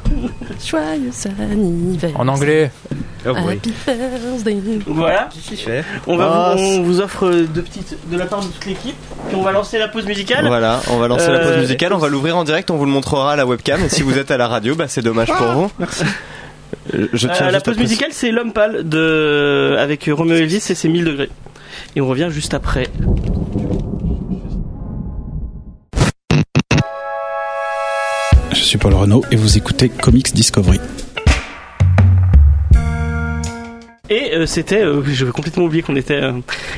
[0.64, 1.10] Joyeux
[1.40, 2.18] anniversaire.
[2.20, 2.70] En anglais.
[3.28, 4.56] Oh birthday.
[4.86, 5.28] Voilà.
[6.06, 8.94] On va Ah, vous- on vous offre deux petites de la part de toute l'équipe.
[9.28, 10.46] Puis on va lancer la pause musicale.
[10.46, 12.84] Voilà, on va lancer la pause Euh, musicale, on va l'ouvrir en direct, on vous
[12.84, 13.80] le montrera à la webcam.
[13.84, 15.70] Et si vous êtes à la radio, bah c'est dommage pour vous.
[15.80, 15.86] Euh,
[16.92, 20.88] Je Euh, tiens la pause musicale, c'est L'homme pâle de avec Romeo Elvis et c'est
[20.88, 21.30] 1000 degrés.
[21.94, 22.88] Et on revient juste après.
[28.52, 30.80] Je suis Paul Renault et vous écoutez Comics Discovery.
[34.10, 36.32] Et euh, c'était, euh, j'avais complètement oublié qu'on était, euh,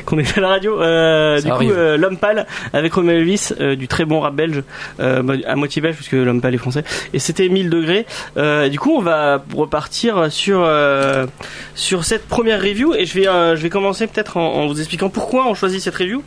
[0.06, 0.80] qu'on était à la radio.
[0.80, 1.74] Euh, du coup, arrive.
[1.76, 4.62] euh, l'homme pâle avec Romeo Elvis, euh, du très bon rap belge,
[4.98, 6.84] à moitié belge puisque l'homme pâle est français.
[7.12, 8.06] Et c'était 1000 degrés.
[8.36, 11.26] Euh, du coup, on va repartir sur euh,
[11.74, 14.78] sur cette première review et je vais euh, je vais commencer peut-être en, en vous
[14.78, 16.22] expliquant pourquoi on choisit cette review.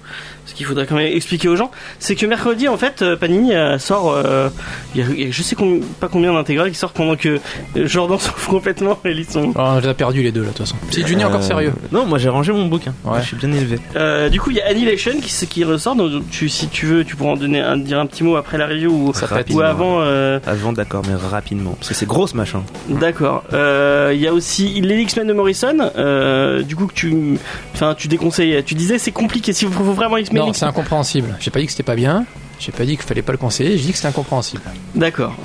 [0.47, 4.11] Ce qu'il faudrait quand même expliquer aux gens, c'est que mercredi en fait, Panini sort,
[4.11, 4.49] euh,
[4.95, 5.55] il y y a je sais
[5.99, 7.39] pas combien d'intégrales qui sortent pendant que
[7.75, 10.53] Jordan s'ouvre complètement et lit son Oh, on les a perdu les deux là, de
[10.53, 10.75] toute façon.
[10.91, 11.73] Si Juni Devenez encore Euh, sérieux.
[11.91, 12.93] Non, moi j'ai rangé mon bouquin.
[13.03, 13.19] Ouais.
[13.21, 13.79] Je suis bien élevé.
[13.95, 15.95] Euh, du coup, il y a Annihilation qui, qui ressort.
[15.95, 18.57] Donc, tu, si tu veux, tu pourras en donner un, dire un petit mot après
[18.57, 19.11] la review ou,
[19.53, 20.01] ou avant.
[20.01, 21.71] euh, Avant, d'accord, mais rapidement.
[21.71, 22.61] Parce que c'est gros ce machin.
[22.89, 23.43] D'accord.
[23.53, 25.77] Euh, Il y a aussi les X-Men de Morrison.
[25.97, 27.37] euh, du coup, que tu,
[27.73, 28.63] enfin, tu déconseilles.
[28.65, 29.53] Tu disais c'est compliqué.
[29.53, 30.43] Si vous faut vraiment X-Men.
[30.45, 31.35] Non, c'est incompréhensible.
[31.39, 32.25] J'ai pas dit que c'était pas bien.
[32.63, 33.71] J'ai pas dit qu'il fallait pas le conseiller.
[33.77, 34.61] J'ai dit que c'était incompréhensible.
[34.93, 35.35] D'accord.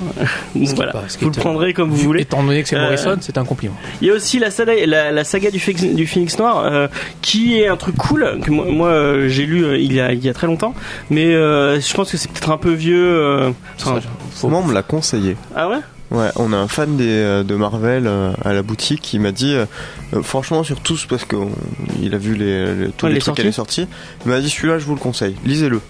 [0.55, 0.91] Voilà.
[0.91, 2.21] pas- Vous le prendrez comme vous Vu- voulez.
[2.21, 3.75] Étant donné que c'est Euh, Morrison, c'est un compliment.
[4.01, 6.87] Il y a aussi la saga, la, la saga du, Phoenix, du Phoenix Noir, euh,
[7.23, 10.13] qui est un truc cool que moi, moi, euh, j'ai lu euh, il, y a,
[10.13, 10.75] il y a très longtemps,
[11.09, 13.03] mais euh, je pense que c'est peut-être un peu vieux.
[13.07, 13.49] euh,
[13.79, 13.99] enfin,
[14.31, 15.35] faut- Moi, on me l'a conseillé.
[15.55, 15.77] Ah ouais?
[16.11, 18.09] Ouais, on a un fan des, de Marvel
[18.45, 19.65] à la boutique qui m'a dit, euh,
[20.23, 23.47] franchement, sur tous, parce qu'il a vu les, les- tous Ouais, les, les trucs qu'elle
[23.47, 23.87] est sortie,
[24.25, 25.81] il m'a dit celui-là, je vous le conseille, lisez-le.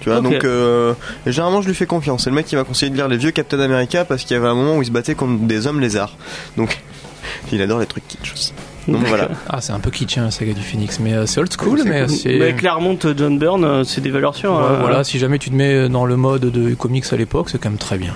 [0.00, 0.94] Tu vois, donc euh,
[1.26, 2.24] généralement je lui fais confiance.
[2.24, 4.38] C'est le mec qui m'a conseillé de lire les vieux Captain America parce qu'il y
[4.38, 6.16] avait un moment où il se battait contre des hommes lézards.
[6.56, 6.80] Donc
[7.52, 8.52] il adore les trucs kitsch aussi.
[8.88, 9.28] Donc voilà.
[9.48, 11.82] Ah, c'est un peu kitsch, hein, la saga du Phoenix, mais euh, c'est old school,
[11.84, 12.06] mais.
[12.26, 14.52] Mais Claremont, John Byrne, euh, c'est des valeurs sûres.
[14.52, 17.50] Ouais, euh, voilà, si jamais tu te mets dans le mode de comics à l'époque,
[17.50, 18.14] c'est quand même très bien.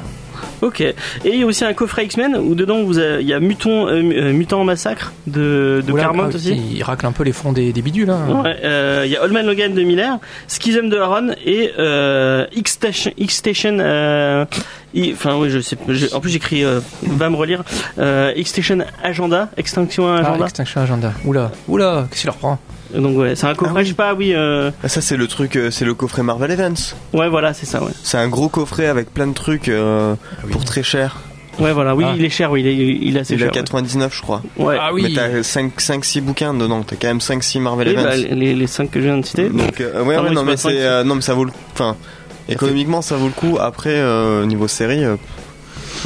[0.62, 0.80] Ok.
[0.80, 0.94] Et
[1.24, 4.02] il y a aussi un coffret X-Men où dedans vous il y a Mutant, euh,
[4.02, 6.54] euh, Mutant Massacre de, Claremont ah, aussi.
[6.54, 8.10] Il racle un peu les fonds des, des bidules.
[8.10, 8.42] Hein.
[8.44, 12.46] Ouais, euh, il y a Old Man Logan de Miller, Schism de Aaron et euh,
[15.12, 15.76] Enfin, oui, je sais.
[15.88, 16.64] je- en plus, j'écris.
[16.64, 17.64] Euh, va me relire.
[17.98, 20.44] Euh, X-Station Agenda, Extinction Ah, Agenda.
[20.44, 21.12] Extinction Agenda.
[21.24, 22.58] Oula, oula, qu'est-ce qu'il reprend
[22.94, 23.74] Donc ouais, c'est un coffret.
[23.74, 23.84] Ah oui.
[23.84, 24.14] Je sais pas.
[24.14, 24.32] Oui.
[24.34, 26.94] euh, Ah, ça c'est le truc, euh, c'est le coffret Marvel Events.
[27.12, 27.82] ouais, voilà, c'est ça.
[27.82, 27.92] Ouais.
[28.02, 30.50] C'est un gros coffret avec plein de trucs euh, Ah oui.
[30.52, 31.20] pour très cher.
[31.58, 31.94] Ouais, voilà.
[31.94, 32.14] Oui, Ah.
[32.16, 32.50] il est cher.
[32.50, 33.52] Oui, il est, il est assez Il a cher.
[33.52, 34.42] 99 je crois.
[34.56, 34.64] ouais.
[34.64, 34.76] Ouais.
[34.80, 38.04] Ah Mais oui, t'as 5-6 bouquins dedans, t'as quand même 5-6 Marvel Oui, Events.
[38.04, 39.48] bah, les, les cinq que je viens de citer.
[39.50, 41.52] Donc euh, ouais, Ah ouais, oui, non mais c'est euh, non mais ça vaut le
[41.74, 41.96] enfin
[42.48, 45.16] économiquement ça vaut le coup après euh, niveau série euh,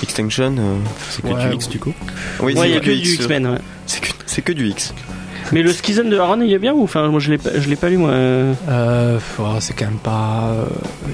[0.03, 0.77] Extinction euh,
[1.11, 1.95] C'est que Ouais, du X du coup.
[2.41, 3.47] oui Ouais, il y c'est a que du X, X-Men.
[3.47, 3.59] Ouais.
[3.87, 4.93] c'est que c'est que du X
[5.53, 7.69] Mais le Schism de Aaron, il est bien ou enfin, moi je l'ai pas, je
[7.69, 8.11] l'ai pas lu moi.
[8.11, 10.51] euh, euh, oh, c'est quand même pas.
[10.53, 10.65] euh,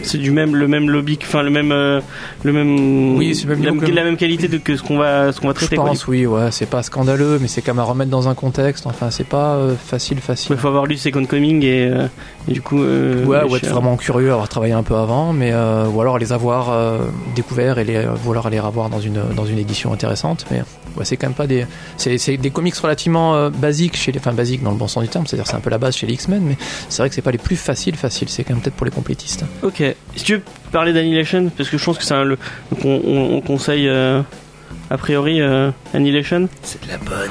[0.02, 2.00] C'est du même, le même lobby, enfin le même, euh,
[2.42, 3.16] le même.
[3.16, 5.52] Oui, c'est même la, la même qualité de que ce qu'on va, ce qu'on va
[5.52, 5.76] Je traiter.
[5.76, 5.86] quoi.
[5.86, 8.86] pense, oui, ouais, c'est pas scandaleux, mais c'est quand même à remettre dans un contexte.
[8.86, 10.52] Enfin, c'est pas euh, facile, facile.
[10.52, 12.06] Il faut avoir lu Second Coming et, euh,
[12.48, 12.78] et du coup.
[12.82, 16.72] Ouais, ou être vraiment curieux, avoir travaillé un peu avant, mais ou alors les avoir
[17.34, 20.46] découverts et les vouloir les avoir dans une dans une édition intéressante.
[20.50, 20.62] Mais
[20.96, 21.66] ouais, c'est quand même pas des
[21.96, 25.26] c'est des comics relativement basiques chez les enfin basiques dans le bon sens du terme,
[25.26, 26.56] c'est-à-dire c'est un peu la base chez les X-Men, mais
[26.88, 28.28] c'est vrai que c'est pas les plus faciles faciles.
[28.28, 29.44] C'est quand même peut-être pour les complétistes.
[29.62, 29.82] Ok.
[30.16, 32.38] Si tu veux parler d'Annihilation, parce que je pense que c'est un le,
[32.84, 34.22] on, on- on conseille euh,
[34.90, 36.48] a priori euh, Annihilation.
[36.62, 37.30] C'est de la bonne.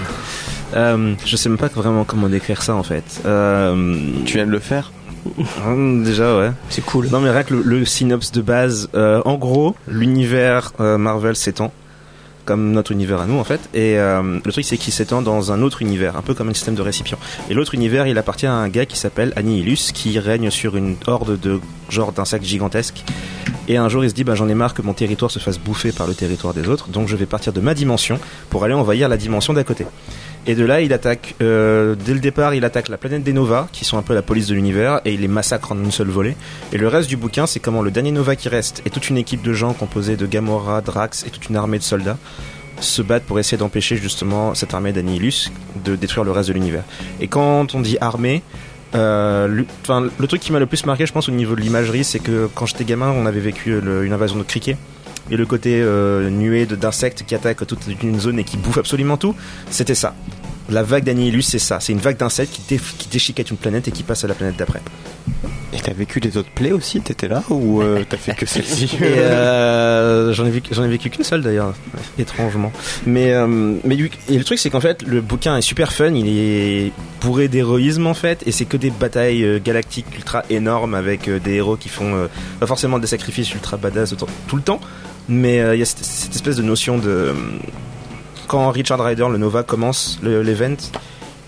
[0.75, 3.21] Euh, je sais même pas vraiment comment décrire ça en fait.
[3.25, 4.91] Euh, tu viens de le faire
[6.03, 6.51] déjà ouais.
[6.69, 7.07] C'est cool.
[7.11, 11.35] Non mais rien que le, le synopsis de base, euh, en gros, l'univers euh, Marvel
[11.35, 11.71] s'étend
[12.57, 13.61] notre univers à nous en fait.
[13.73, 16.53] Et euh, le truc c'est qu'il s'étend dans un autre univers, un peu comme un
[16.53, 17.17] système de récipient.
[17.49, 20.95] Et l'autre univers, il appartient à un gars qui s'appelle Annihilus, qui règne sur une
[21.07, 21.59] horde de
[21.89, 23.03] genre d'insectes gigantesques.
[23.67, 25.59] Et un jour, il se dit, bah, j'en ai marre que mon territoire se fasse
[25.59, 28.73] bouffer par le territoire des autres, donc je vais partir de ma dimension pour aller
[28.73, 29.85] envahir la dimension d'à côté.
[30.47, 33.67] Et de là, il attaque, euh, dès le départ, il attaque la planète des Nova,
[33.71, 36.09] qui sont un peu la police de l'univers, et il les massacre en une seule
[36.09, 36.35] volée.
[36.73, 39.17] Et le reste du bouquin, c'est comment le dernier Nova qui reste, et toute une
[39.17, 42.17] équipe de gens composée de Gamora, Drax et toute une armée de soldats,
[42.79, 45.51] se battent pour essayer d'empêcher justement cette armée d'Annihilus
[45.85, 46.83] de détruire le reste de l'univers.
[47.19, 48.41] Et quand on dit armée,
[48.95, 52.19] euh, le, truc qui m'a le plus marqué, je pense, au niveau de l'imagerie, c'est
[52.19, 54.77] que quand j'étais gamin, on avait vécu le- une invasion de criquets.
[55.31, 59.17] Et le côté euh, nuée d'insectes qui attaquent toute une zone et qui bouffent absolument
[59.17, 59.33] tout,
[59.69, 60.13] c'était ça.
[60.69, 61.79] La vague d'Annihilus, c'est ça.
[61.79, 64.33] C'est une vague d'insectes qui, dé- qui déchiquette une planète et qui passe à la
[64.35, 64.81] planète d'après.
[65.73, 67.01] et t'as vécu les autres plays aussi?
[67.01, 68.89] T'étais là ou euh, t'as fait que celle-ci?
[69.01, 71.73] Euh, j'en ai vécu, j'en ai vécu qu'une seule d'ailleurs,
[72.19, 72.71] étrangement.
[73.05, 73.47] Mais euh,
[73.83, 73.97] mais
[74.29, 76.91] et le truc c'est qu'en fait le bouquin est super fun, il est
[77.21, 81.53] bourré d'héroïsme en fait, et c'est que des batailles euh, galactiques ultra énormes avec des
[81.55, 82.27] héros qui font
[82.59, 84.15] pas forcément des sacrifices ultra badass
[84.47, 84.79] tout le temps,
[85.31, 87.33] mais euh, il y a cette, cette espèce de notion de euh,
[88.47, 90.75] quand Richard Ryder le Nova commence le- l'event.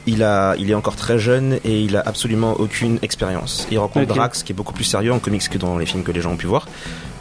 [0.05, 3.67] Il, a, il est encore très jeune et il a absolument aucune expérience.
[3.71, 4.05] Il rencontre.
[4.13, 6.31] Drax qui est beaucoup plus sérieux en comics que dans les films que les gens
[6.31, 6.67] ont pu voir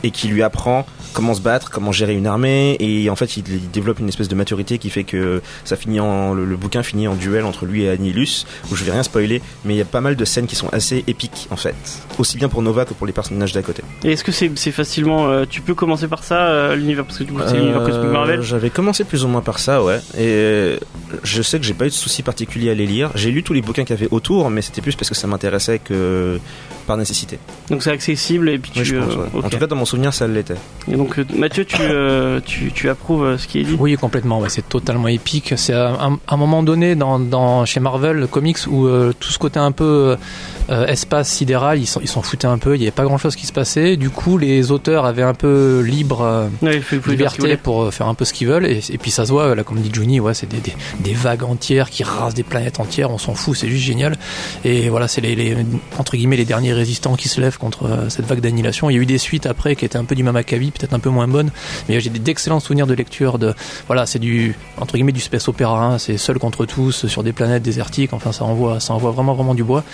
[0.02, 3.44] et qui lui apprend comment se battre, comment gérer une armée et en fait il,
[3.48, 6.82] il développe une espèce de maturité qui fait que ça finit en le, le bouquin
[6.82, 9.82] finit en duel entre lui et Annihilus où je vais rien spoiler mais il y
[9.82, 11.74] a pas mal de scènes qui sont assez épiques en fait
[12.18, 13.82] aussi bien pour Nova que pour les personnages d'à côté.
[14.04, 17.04] Et est-ce que c'est facilement, euh, tu peux commencer par ça euh, l'univers?
[17.04, 18.42] Parce que du coup c'est l'univers Euh, Marvel.
[18.42, 19.98] J'avais commencé plus ou moins par ça, ouais.
[20.18, 20.78] Et
[21.24, 23.10] je sais que j'ai pas eu de souci particulier à les lire.
[23.14, 25.26] J'ai lu tous les bouquins qu'il y avait autour, mais c'était plus parce que ça
[25.26, 26.38] m'intéressait que
[26.86, 27.38] par nécessité.
[27.70, 28.80] Donc c'est accessible et puis tu.
[28.80, 29.44] Oui, je pense, euh, ouais.
[29.44, 30.54] En tout cas, dans mon souvenir, ça l'était.
[30.90, 33.76] Et donc euh, Mathieu, tu, euh, tu, tu approuves ce qui est dit?
[33.78, 34.40] Oui, complètement.
[34.40, 35.54] ouais, c'est totalement épique.
[35.56, 39.30] C'est à un, un moment donné dans, dans chez Marvel le comics où euh, tout
[39.30, 40.16] ce côté un peu
[40.70, 42.74] euh, espace sidéral, ils s'en ils s'en foutaient un peu.
[42.74, 43.96] Il n'y avait pas grand chose qui se passait.
[43.96, 48.24] Du coup, les auteurs avaient un peu libre euh, Ouais, liberté pour faire un peu
[48.24, 48.66] ce qu'ils veulent.
[48.66, 51.14] Et, et puis ça se voit, là, comme dit Juni, ouais, c'est des, des, des
[51.14, 53.10] vagues entières qui rasent des planètes entières.
[53.10, 54.16] On s'en fout, c'est juste génial.
[54.64, 55.56] Et voilà, c'est les, les
[55.98, 58.90] entre guillemets les derniers résistants qui se lèvent contre euh, cette vague d'annihilation.
[58.90, 60.94] Il y a eu des suites après qui étaient un peu du même acabit, peut-être
[60.94, 61.50] un peu moins bonnes,
[61.88, 63.38] mais j'ai d'excellents souvenirs de lecture.
[63.38, 63.54] De
[63.86, 65.84] voilà, c'est du entre guillemets du space opéra.
[65.84, 65.98] hein.
[65.98, 68.12] c'est seul contre tous sur des planètes désertiques.
[68.12, 69.84] Enfin, ça envoie, ça envoie vraiment vraiment du bois.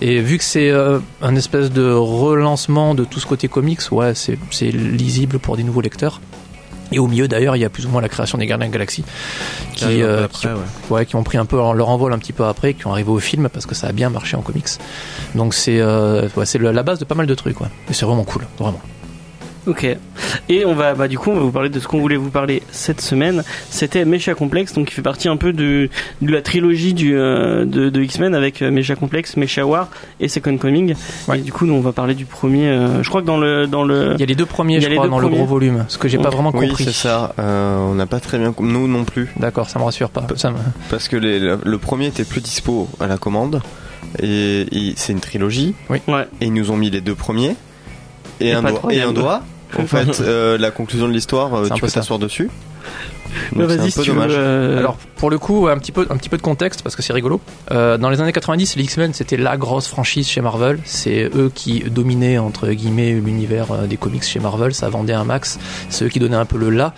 [0.00, 4.12] Et vu que c'est euh, un espèce de relancement de tout ce côté comics, ouais,
[4.14, 6.20] c'est lisible pour des nouveaux lecteurs.
[6.92, 8.72] Et au milieu d'ailleurs, il y a plus ou moins la création des Gardiens de
[8.72, 9.04] la Galaxie
[9.74, 10.54] qui, euh, après, qui- ouais.
[10.90, 13.10] ouais, qui ont pris un peu leur envol un petit peu après, qui ont arrivé
[13.10, 14.68] au film parce que ça a bien marché en comics.
[15.34, 17.56] Donc c'est euh, ouais, la base de pas mal de trucs.
[17.90, 18.80] Et c'est vraiment cool, vraiment.
[19.66, 19.86] Ok.
[20.48, 22.30] Et on va, bah, du coup, on va vous parler de ce qu'on voulait vous
[22.30, 23.42] parler cette semaine.
[23.70, 25.88] C'était Mecha Complex, donc qui fait partie un peu de,
[26.22, 29.88] de la trilogie du, euh, de, de X-Men avec euh, Mecha Complex, Mecha War
[30.20, 30.94] et Second Coming.
[31.28, 31.38] Ouais.
[31.38, 32.68] Et du coup, nous, on va parler du premier.
[32.68, 34.12] euh, je crois que dans le, dans le.
[34.14, 35.84] Il y a les deux premiers, je crois, dans le gros volume.
[35.88, 36.84] Ce que j'ai pas vraiment Oui, compris.
[36.84, 37.34] c'est ça.
[37.38, 38.52] Euh, on n'a pas très bien.
[38.52, 39.28] com- Nous non plus.
[39.36, 40.26] D'accord, ça me rassure pas.
[40.36, 40.56] Ça me-
[40.90, 43.62] Parce que les- le, le premier était plus dispo à la commande.
[44.22, 45.74] Et, et c'est une trilogie.
[45.90, 46.00] Ouais.
[46.40, 47.56] Et ils nous ont mis les deux premiers.
[48.40, 49.42] Et, doigt, un doigt.
[49.78, 52.50] En fait, euh, la conclusion de l'histoire, euh, C'est un tu peu peux t'asseoir dessus.
[53.52, 56.16] Bah, Donc vas-y, un si veux, euh, Alors pour le coup, un petit peu, un
[56.16, 57.40] petit peu de contexte parce que c'est rigolo.
[57.70, 60.78] Euh, dans les années 90, les X-Men c'était la grosse franchise chez Marvel.
[60.84, 64.74] C'est eux qui dominaient entre guillemets l'univers des comics chez Marvel.
[64.74, 65.58] Ça vendait un max.
[65.90, 66.94] C'est eux qui donnaient un peu le là.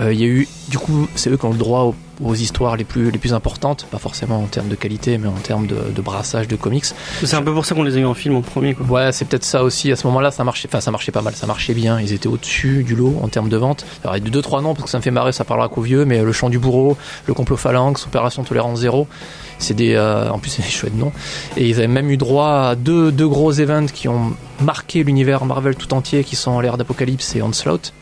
[0.00, 2.34] Euh, Il y a eu, du coup, c'est eux qui ont le droit aux, aux
[2.34, 5.66] histoires les plus les plus importantes, pas forcément en termes de qualité, mais en termes
[5.66, 6.84] de, de brassage de comics.
[7.22, 8.86] c'est un peu pour ça qu'on les a eu en film en premier, quoi.
[8.86, 9.92] Ouais, c'est peut-être ça aussi.
[9.92, 12.00] À ce moment-là, ça marchait, enfin, ça marchait pas mal, ça marchait bien.
[12.00, 13.84] Ils étaient au-dessus du lot en termes de vente.
[14.02, 15.68] Alors, il y a deux, trois noms parce que ça me fait marrer, ça parlera
[15.68, 19.06] qu'aux vieux, mais le chant du bourreau, le complot phalanx, opération tolérance zéro.
[19.58, 21.12] C'est des, euh, en plus, c'est des chouettes noms.
[21.56, 25.44] Et ils avaient même eu droit à deux, deux gros events qui ont marqué l'univers
[25.44, 27.92] Marvel tout entier, qui sont l'ère d'Apocalypse et Onslaught.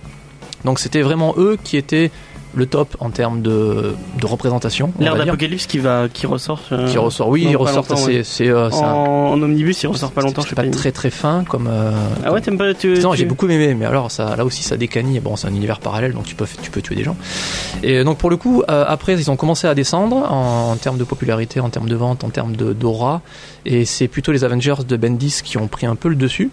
[0.64, 2.10] Donc, c'était vraiment eux qui étaient
[2.54, 4.92] le top en termes de, de représentation.
[4.98, 6.60] on L'ère d'Apocalypse qui va, qui ressort.
[6.72, 8.50] euh, Qui ressort, oui, il ressort, c'est, ouais.
[8.50, 10.70] euh, un- en, omnibus, il ressort pas longtemps, c'est pas pas.
[10.70, 11.66] très très fin comme.
[11.70, 11.92] euh,
[12.24, 14.62] Ah ouais, t'aimes pas tu, non, tu- j'ai beaucoup aimé, mais alors ça, là aussi
[14.62, 15.20] ça décanille.
[15.20, 17.16] Bon, c'est un univers parallèle, donc tu peux, tu peux tuer des gens.
[17.82, 20.96] Et donc pour le coup, euh, après ils ont commencé à descendre en, en termes
[20.98, 23.20] de popularité, en termes de vente, en termes de d'aura,
[23.66, 26.50] et c'est plutôt les Avengers de Bendis qui ont pris un peu le dessus.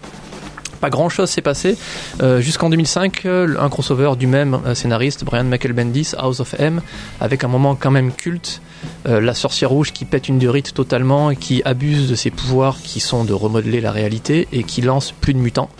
[0.80, 1.76] Pas grand chose s'est passé
[2.22, 6.54] Euh, jusqu'en 2005, euh, un crossover du même euh, scénariste, Brian Michael Bendis, House of
[6.58, 6.80] M,
[7.20, 8.60] avec un moment quand même culte,
[9.06, 13.00] la sorcière rouge qui pète une durite totalement et qui abuse de ses pouvoirs qui
[13.00, 15.70] sont de remodeler la réalité et qui lance plus de mutants.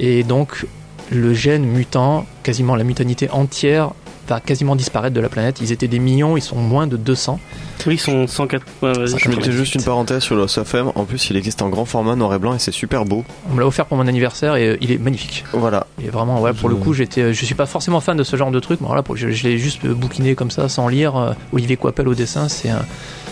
[0.00, 0.66] Et donc
[1.12, 3.92] le gène mutant, quasiment la mutanité entière,
[4.30, 5.58] va quasiment disparaître de la planète.
[5.60, 7.38] Ils étaient des millions, ils sont moins de 200.
[7.86, 8.64] Oui, ils sont 104.
[8.82, 9.18] Ouais, vas-y.
[9.18, 10.92] Je mettais juste une parenthèse sur le FM.
[10.94, 13.24] En plus, il existe en grand format noir et blanc et c'est super beau.
[13.50, 15.44] On me l'a offert pour mon anniversaire et euh, il est magnifique.
[15.52, 15.86] Voilà.
[15.98, 18.36] Il est vraiment, ouais, pour le coup, j'étais, je suis pas forcément fan de ce
[18.36, 20.88] genre de truc, mais voilà, pour- je, je l'ai juste euh, bouquiné comme ça, sans
[20.88, 21.16] lire.
[21.16, 22.82] euh, Olivier Coipel au dessin, c'est un,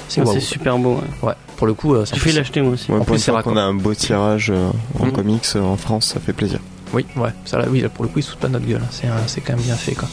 [0.09, 0.25] c'est Ah.
[0.33, 0.95] C'est super beau.
[1.23, 1.29] ouais.
[1.29, 2.91] Ouais, pour le coup, euh, fais plus- l'acheter moi aussi.
[2.91, 5.13] Ouais, En pour plus, c'est qu'on a un beau tirage euh, en Mhm.
[5.13, 6.61] comics euh, en France, ça fait plaisir.
[6.95, 8.81] Oui, ouais, ça, là, oui, là, pour le coup, ils se pas notre gueule.
[8.83, 9.09] hein.
[9.27, 10.09] C'est quand même bien fait, quoi.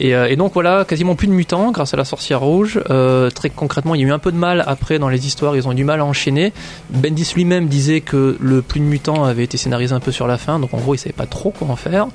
[0.00, 2.80] Et, euh, et donc voilà, quasiment plus de mutants grâce à la sorcière rouge.
[2.90, 5.56] Euh, très concrètement, il y a eu un peu de mal après dans les histoires.
[5.56, 6.52] Ils ont eu du mal à enchaîner.
[6.90, 10.38] Bendis lui-même disait que le plus de mutants avait été scénarisé un peu sur la
[10.38, 12.06] fin, donc en gros, il savait pas trop comment faire.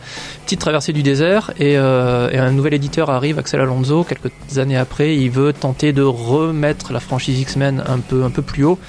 [0.46, 4.78] Petite traversée du désert et, euh, et un nouvel éditeur arrive, Axel Alonso, quelques années
[4.78, 5.16] après.
[5.18, 8.80] Il veut tenter de remettre la franchise X-Men un peu un peu plus haut.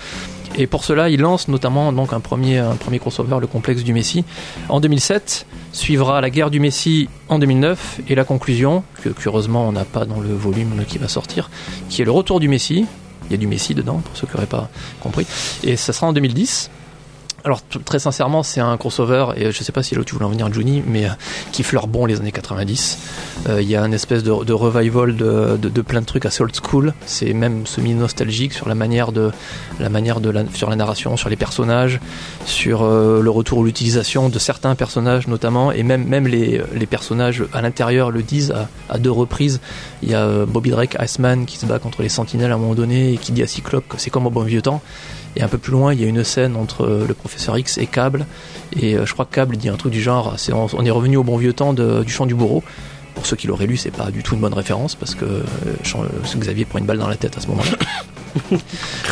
[0.56, 3.92] Et pour cela, il lance notamment donc un premier, un premier crossover, le complexe du
[3.92, 4.24] Messie,
[4.68, 5.46] en 2007.
[5.72, 10.04] Suivra la guerre du Messie en 2009 et la conclusion, que curieusement on n'a pas
[10.04, 11.50] dans le volume qui va sortir,
[11.88, 12.86] qui est le retour du Messie.
[13.26, 14.68] Il y a du Messie dedans, pour ceux qui n'auraient pas
[15.00, 15.26] compris.
[15.64, 16.70] Et ça sera en 2010.
[17.46, 20.30] Alors très sincèrement, c'est un crossover et je sais pas si là tu voulais en
[20.30, 21.10] venir, Juni, mais euh,
[21.52, 22.98] qui fleure bon les années 90.
[23.50, 26.94] Euh, Il y a un espèce de, revival de, plein de trucs assez old school.
[27.04, 29.30] C'est même semi nostalgique sur la manière de
[29.78, 32.00] la manière de la, sur la narration, sur les personnages,
[32.46, 36.86] sur euh, le retour ou l'utilisation de certains personnages notamment, et même même les, les
[36.86, 38.54] personnages à l'intérieur le disent
[38.88, 39.60] à, deux reprises.
[40.02, 42.58] Il y a euh, Bobby Drake, Iceman qui se bat contre les Sentinelles à un
[42.58, 44.80] moment donné et qui dit à Cyclope que c'est comme au bon vieux temps.
[45.36, 47.78] Et un peu plus loin, il y a une scène entre euh, le professeur X
[47.78, 48.26] et Cable.
[48.76, 51.24] Et euh, je crois que Cable dit un truc du genre on, est revenu au
[51.24, 52.62] bon vieux temps du chant du bourreau.
[53.14, 55.40] Pour ceux qui l'auraient lu, c'est pas du tout une bonne référence parce que euh,
[55.66, 57.70] euh, Xavier prend une balle dans la tête à ce moment-là.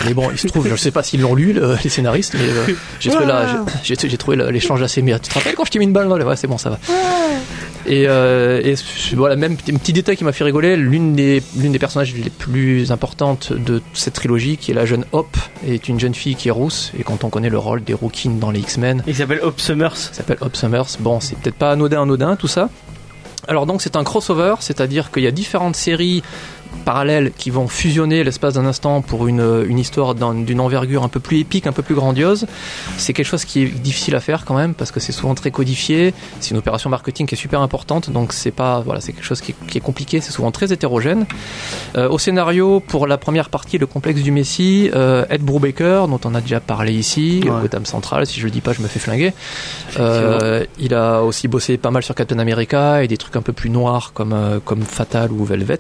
[0.04, 2.40] mais bon, il se trouve, je sais pas s'ils l'ont lu, le- les scénaristes, mais
[2.48, 5.18] euh, j'ai trouvé, la- j'ai- j'ai j'ai trouvé la- l'échange assez bien.
[5.18, 6.24] Tu te rappelles quand je t'ai mis une balle dans le...
[6.26, 6.78] Ouais, c'est bon, ça va.
[7.86, 8.74] Et, euh, et
[9.14, 12.30] voilà, même petit, petit détail qui m'a fait rigoler, l'une des, l'une des personnages les
[12.30, 15.36] plus importantes de cette trilogie, qui est la jeune Hop,
[15.66, 18.32] est une jeune fille qui est rousse, et quand on connaît le rôle des Rookin
[18.40, 19.96] dans les X-Men, Il s'appelle Hope Summers.
[19.96, 20.86] ça s'appelle Hop Summers.
[21.00, 22.68] Bon, c'est peut-être pas anodin, anodin, tout ça.
[23.48, 26.22] Alors donc c'est un crossover, c'est-à-dire qu'il y a différentes séries
[26.85, 31.08] parallèles qui vont fusionner l'espace d'un instant pour une, une histoire d'un- d'une envergure un
[31.08, 32.46] peu plus épique, un peu plus grandiose.
[32.98, 35.50] C'est quelque chose qui est difficile à faire quand même parce que c'est souvent très
[35.50, 36.12] codifié.
[36.40, 39.40] C'est une opération marketing qui est super importante, donc c'est pas voilà, c'est quelque chose
[39.40, 40.20] qui est, qui est compliqué.
[40.20, 41.27] C'est souvent très hétérogène.
[41.96, 46.20] Euh, au scénario, pour la première partie, le complexe du Messie, euh, Ed Brubaker, dont
[46.25, 47.50] on a déjà parlé ici, Ouais.
[47.62, 48.27] Gotham Central.
[48.27, 49.33] Si je le dis pas, je me fais flinguer.
[50.00, 53.52] Euh, il a aussi bossé pas mal sur Captain America et des trucs un peu
[53.52, 55.79] plus noirs comme, euh, comme Fatal ou Velvet.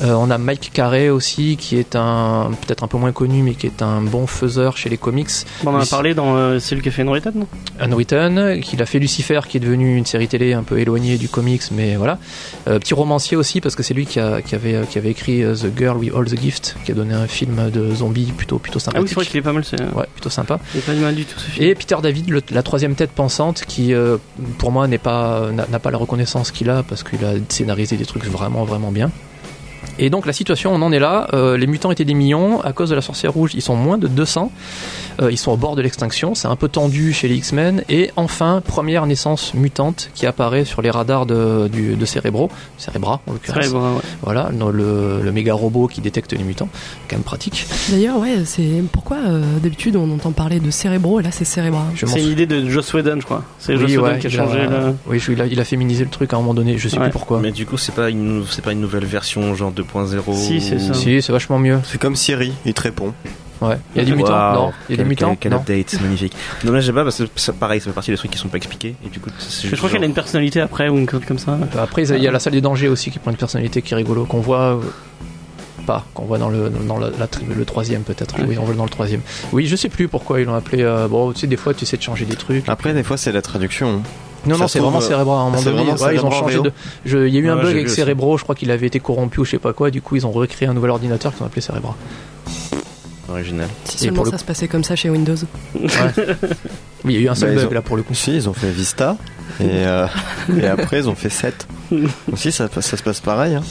[0.00, 3.54] Euh, on a Mike Carey aussi, qui est un peut-être un peu moins connu, mais
[3.54, 5.28] qui est un bon faiseur chez les comics.
[5.66, 7.46] On en a parlé dans euh, celui qui a fait une Return, non
[7.78, 11.28] Unwritten, qu'il a fait Lucifer, qui est devenu une série télé un peu éloignée du
[11.28, 12.18] comics, mais voilà.
[12.68, 15.42] Euh, petit romancier aussi, parce que c'est lui qui, a- qui avait, qui avait écrit
[15.42, 18.58] euh, The Girl with All the Gift, qui a donné un film de zombies plutôt,
[18.58, 19.08] plutôt Ah oui, sympathique.
[19.08, 20.58] c'est vrai qu'il est pas mal, c'est Ouais, plutôt sympa.
[20.74, 21.66] il est pas mal du tout ce film.
[21.66, 24.16] Et Peter David, le- la troisième tête pensante, qui euh,
[24.58, 27.96] pour moi n'est pas n'a n'a pas la reconnaissance qu'il a parce qu'il a scénarisé
[27.96, 29.10] des trucs vraiment vraiment bien.
[29.98, 31.28] Et donc la situation, on en est là.
[31.34, 32.60] Euh, les mutants étaient des millions.
[32.62, 34.50] À cause de la sorcière rouge, ils sont moins de 200.
[35.20, 36.34] Euh, ils sont au bord de l'extinction.
[36.34, 37.82] C'est un peu tendu chez les X-Men.
[37.90, 43.20] Et enfin, première naissance mutante qui apparaît sur les radars de, du, de Cérébro, Cérébra
[43.26, 43.68] en l'occurrence.
[43.70, 44.00] bon, ouais.
[44.22, 46.68] Voilà, le, le- méga robot qui détecte les mutants,
[47.08, 47.66] quand même pratique.
[47.90, 51.84] D'ailleurs, ouais, c'est pourquoi euh, d'habitude on entend parler de cérébro et là c'est cérébra.
[51.96, 53.42] C'est une idée de Joss Whedon, je crois.
[53.58, 54.94] C'est Joss Oui, Whedon ouais, qui a changé le.
[55.06, 56.76] Oui, je- il a, il a féminisé le truc à un moment donné.
[56.78, 57.04] Je sais Ouais.
[57.04, 57.40] plus pourquoi.
[57.40, 60.34] Mais du coup, c'est pas une, c'est pas une nouvelle version genre 2.0.
[60.34, 60.94] Si, c'est ça.
[60.94, 61.80] Si, c'est vachement mieux.
[61.84, 63.12] C'est comme Siri, il te répond.
[63.60, 63.76] Ouais.
[63.94, 64.72] Il y a des mutants Non.
[64.88, 66.34] Il y a des mutants Quel, quel update, c'est magnifique.
[66.64, 68.48] Non, là, j'ai pas parce que ça, pareil, ça fait partie des trucs qui sont
[68.48, 68.96] pas expliqués.
[69.06, 71.38] Et du coup, c'est Je crois qu'elle a une personnalité après ou une chose comme
[71.38, 71.56] ça.
[71.80, 73.96] Après, il y a la salle des dangers aussi qui prend une personnalité qui est
[73.96, 74.76] rigolo, qu'on voit.
[74.76, 74.80] euh,
[75.86, 78.34] Pas, qu'on voit dans le, dans la, la tri- le troisième peut-être.
[78.46, 79.20] Oui, on voit dans le troisième.
[79.52, 80.82] Oui, je sais plus pourquoi ils l'ont appelé.
[80.82, 82.68] euh, bon, tu sais, des fois, tu essaies de changer des trucs.
[82.68, 84.02] Après, des fois, c'est la traduction.
[84.46, 85.32] Non, ça non, c'est vraiment euh, Cérébro.
[85.32, 86.72] À un moment donné, ouais, ils ont changé de.
[87.04, 87.88] je- Il y a eu un Ouais, bug avec.
[87.88, 90.26] Cérébro, je crois qu'il avait été corrompu ou je sais pas quoi, du coup, ils
[90.26, 91.94] ont recréé un nouvel ordinateur qu'ils ont appelé Cérébra.
[93.28, 93.68] original.
[93.84, 95.36] Si Et seulement pour le ça se passait comme ça chez Windows.
[97.04, 98.14] Oui, il y a eu un seul Bah, bug ont- là pour le coup.
[98.14, 99.16] Si, ils ont fait Vista.
[99.58, 100.06] Et, euh,
[100.56, 101.66] et après, ils ont fait 7.
[102.32, 103.56] Aussi, ça, ça se passe pareil.
[103.56, 103.62] Hein.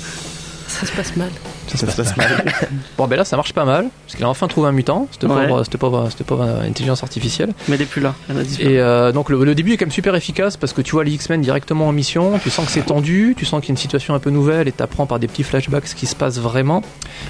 [0.67, 1.29] Ça se passe mal.
[1.75, 2.45] Ça se passe mal.
[2.97, 5.23] Bon, ben là, ça marche pas mal, parce qu'il a enfin trouvé un mutant, cette
[5.23, 5.47] Ouais.
[5.47, 7.53] pauvre, cette pauvre, cette pauvre euh, intelligence artificielle.
[7.67, 8.13] Mais elle est plus là.
[8.29, 8.73] Elle a disparu.
[8.73, 11.03] Et euh, donc le, le début est quand même super efficace parce que tu vois
[11.03, 13.73] les X-Men directement en mission, tu sens que c'est tendu, tu sens qu'il y a
[13.73, 16.37] une situation un peu nouvelle et t'apprends par des petits flashbacks ce qui se passe
[16.39, 16.81] vraiment.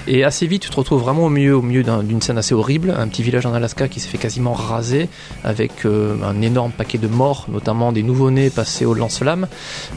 [0.06, 2.54] Et assez vite tu te retrouves vraiment au milieu, au milieu d'un- d'une scène assez
[2.54, 5.08] horrible, un petit village en Alaska qui s'est fait quasiment raser
[5.44, 9.46] avec euh, un énorme paquet de morts, notamment des nouveau-nés passés au lance-flammes.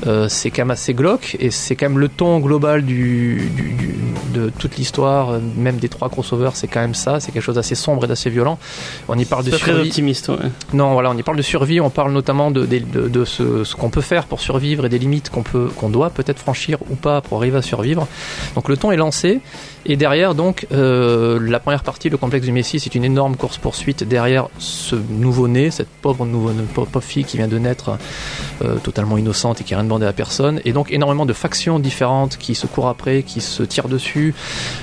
[0.08, 3.74] Euh, c'est quand même assez glauque et c'est quand même le ton global du, du-
[3.74, 3.96] du-
[4.36, 7.56] de toute l'histoire, euh, même des trois crossovers, c'est quand même ça, c'est quelque chose
[7.56, 8.60] d'assez sombre et d'assez violent.
[9.08, 9.88] On y parle de C'est très survie.
[9.90, 10.36] optimiste, ouais.
[10.74, 13.64] Non, voilà, on y parle de survie, on parle notamment de, de, de- de ce,
[13.64, 16.78] ce qu'on peut faire pour survivre et des limites qu'on peut, qu'on doit peut-être franchir
[16.90, 18.08] ou pas pour arriver à survivre.
[18.56, 19.40] Donc le ton est lancé
[19.86, 23.58] et derrière donc euh, la première partie, le complexe du Messie, c'est une énorme course
[23.58, 27.98] poursuite derrière ce nouveau-né, cette pauvre nouveau pauvre, fille qui vient de naître
[28.64, 31.78] euh, totalement innocente et qui a rien demandé à personne et donc énormément de factions
[31.80, 34.25] différentes qui se courent après, qui se tirent dessus.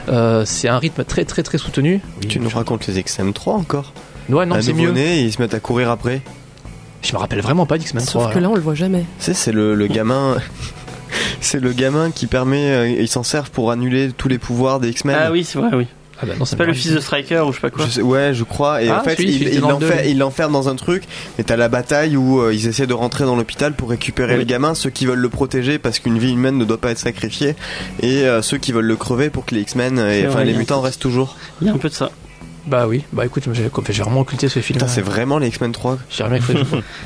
[0.09, 2.01] Euh, c'est un rythme très très très soutenu.
[2.29, 3.93] tu nous racontes les XM3 encore
[4.29, 4.97] Ouais, non, c'est mieux.
[4.97, 6.23] ils se mettent à courir après.
[7.03, 8.23] Je me rappelle vraiment pas d'X-Men 3.
[8.25, 9.01] Sauf que là on le voit jamais.
[9.19, 10.37] Tu sais, c'est le, le gamin.
[11.41, 12.71] c'est le gamin qui permet.
[12.71, 15.17] euh, ils s'en servent pour annuler tous les pouvoirs des X-Men.
[15.19, 15.87] Ah oui, c'est vrai, oui.
[16.23, 17.85] Ah bah non, C'est pas le fils de Striker ou je sais pas quoi.
[17.87, 18.83] Je sais- ouais, je crois.
[18.83, 20.09] Et Ah, en fait, celui, il, l'enferme- deux.
[20.09, 21.03] il l'enferme dans un truc.
[21.39, 24.39] Et t'as la bataille où euh, ils essaient de rentrer dans l'hôpital pour récupérer Oui.
[24.41, 24.75] le gamin.
[24.75, 27.57] Ceux qui veulent le protéger parce qu'une vie humaine ne doit pas être sacrifiée.
[28.01, 29.99] Et euh, ceux qui veulent le crever pour que les X-Men,
[30.29, 31.37] enfin les mutants restent toujours.
[31.61, 32.11] Il y a un peu de ça.
[32.67, 34.79] Bah oui, bah écoute, j'ai vraiment occulté ce film.
[34.79, 35.99] Putain, c'est vraiment les X-Men 3.
[36.09, 36.55] J'ai jamais cru.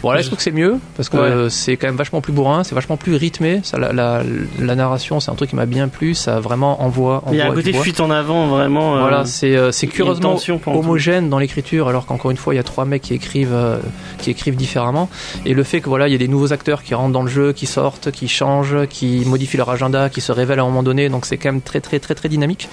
[0.03, 1.23] bon là, je trouve que c'est mieux parce que Ouais.
[1.23, 3.61] euh, c'est quand même vachement plus bourrin, c'est vachement plus rythmé.
[3.63, 4.23] Ça, la, la,
[4.59, 6.15] la narration, c'est un truc qui m'a bien plu.
[6.15, 7.23] Ça vraiment envoie.
[7.31, 8.97] Il y a un côté fuite en avant, vraiment.
[8.97, 12.65] euh, Voilà, c'est euh, curieusement homogène dans l'écriture, alors qu'encore une fois, il y a
[12.65, 13.79] trois mecs qui écrivent, euh,
[14.19, 15.09] qui écrivent différemment.
[15.47, 17.29] Et le fait que voilà, il y a des nouveaux acteurs qui rentrent dans le
[17.31, 20.83] jeu, qui sortent, qui changent, qui modifient leur agenda, qui se révèlent à un moment
[20.83, 22.69] donné, donc c'est quand même très très très très dynamique.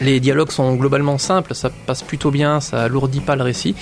[0.00, 3.74] Les dialogues sont globalement simples, ça passe plutôt bien, ça alourdit pas le récit.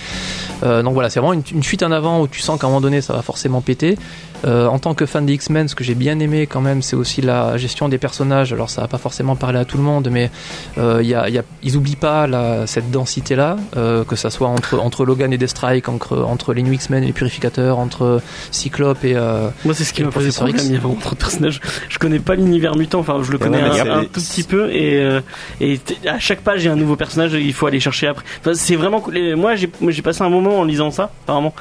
[0.62, 2.71] Euh, donc voilà, c'est vraiment une, une fuite en avant où tu sens qu'à un
[2.71, 3.99] moment donné ça va forcément péter.
[4.45, 6.97] Euh, en tant que fan des X-Men, ce que j'ai bien aimé quand même, c'est
[6.97, 8.53] aussi la gestion des personnages.
[8.53, 10.30] Alors ça va pas forcément parler à tout le monde, mais
[10.78, 14.16] euh, il y a, il y a- ils oublient pas la- cette densité-là, euh, que
[14.16, 17.78] ça soit entre, entre Logan et Deathstrike, entre, entre les New X-Men et les Purificateurs,
[17.78, 18.20] entre
[18.51, 19.14] Cyclope et...
[19.16, 20.57] euh, Moi, c'est ce qui m'a posé problème.
[20.64, 21.61] Il y a vraiment trop de personnages.
[21.88, 23.01] Je connais pas l'univers mutant.
[23.01, 24.70] Enfin, je le connais ouais, un, tout petit peu.
[24.70, 25.20] Et, euh,
[26.07, 27.34] à chaque page, il y a un nouveau personnage.
[27.34, 28.24] et Il faut aller chercher après.
[28.40, 29.03] Enfin, c'est vraiment.
[29.36, 31.11] Moi, j'ai passé un moment en lisant ça.
[31.24, 31.55] Apparemment,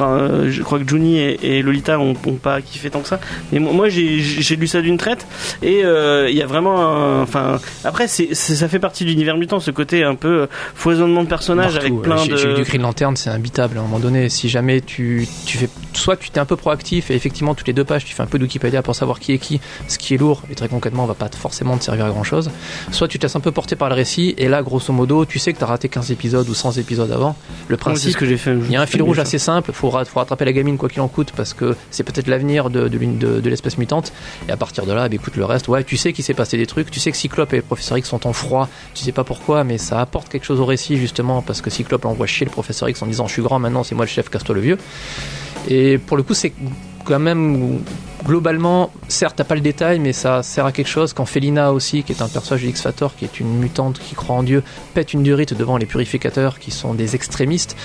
[0.00, 3.20] euh, je crois que Johnny et, et Lolita ont, ont pas kiffé tant que ça.
[3.52, 5.26] Mais moi, j'ai lu ça d'une traite.
[5.62, 7.20] Et euh, il y a vraiment.
[7.22, 9.60] Enfin, après, c'est- ça fait partie de l'univers mutant.
[9.60, 12.36] Ce côté un peu euh, foisonnement de personnages Partout, avec plein de.
[12.36, 14.28] J'ai lu du Green Lantern, c'est imbitable à un moment donné.
[14.28, 15.68] Si jamais tu, tu fais.
[15.94, 18.26] Soit tu t'es un peu proactif et effectivement, toutes les deux pages, tu fais un
[18.26, 21.06] peu de Wikipédia pour savoir qui est qui, ce qui est lourd et très concrètement,
[21.06, 22.50] va pas forcément te servir à grand chose.
[22.90, 25.38] Soit tu te laisses un peu porter par le récit et là, grosso modo, tu
[25.38, 27.36] sais que t'as raté 15 épisodes ou 100 épisodes avant.
[27.68, 28.12] Le principe.
[28.12, 28.54] ce que j'ai fait.
[28.54, 31.00] Il y a un fil rouge assez simple, faut, faut rattraper la gamine quoi qu'il
[31.00, 34.12] en coûte parce que c'est peut-être l'avenir de, de, l'une- de- de l'espèce mutante.
[34.48, 36.56] Et à partir de là, bah, écoute le reste, ouais, tu sais qu'il s'est passé
[36.56, 39.12] des trucs, tu sais que Cyclope et le professeur X sont en froid, tu sais
[39.12, 42.44] pas pourquoi, mais ça apporte quelque chose au récit justement parce que Cyclope l'envoie chier
[42.46, 44.60] le professeur X en disant je suis grand maintenant, c'est moi le chef, casse-toi le
[44.60, 44.78] vieux.
[45.68, 46.52] Et pour le coup, c'est
[47.04, 47.80] quand même
[48.24, 51.12] globalement, certes, t'as pas le détail, mais ça sert à quelque chose.
[51.12, 54.36] Quand Felina aussi, qui est un personnage de X-Factor, qui est une mutante qui croit
[54.36, 54.62] en Dieu,
[54.94, 57.76] pète une durite devant les purificateurs qui sont des extrémistes,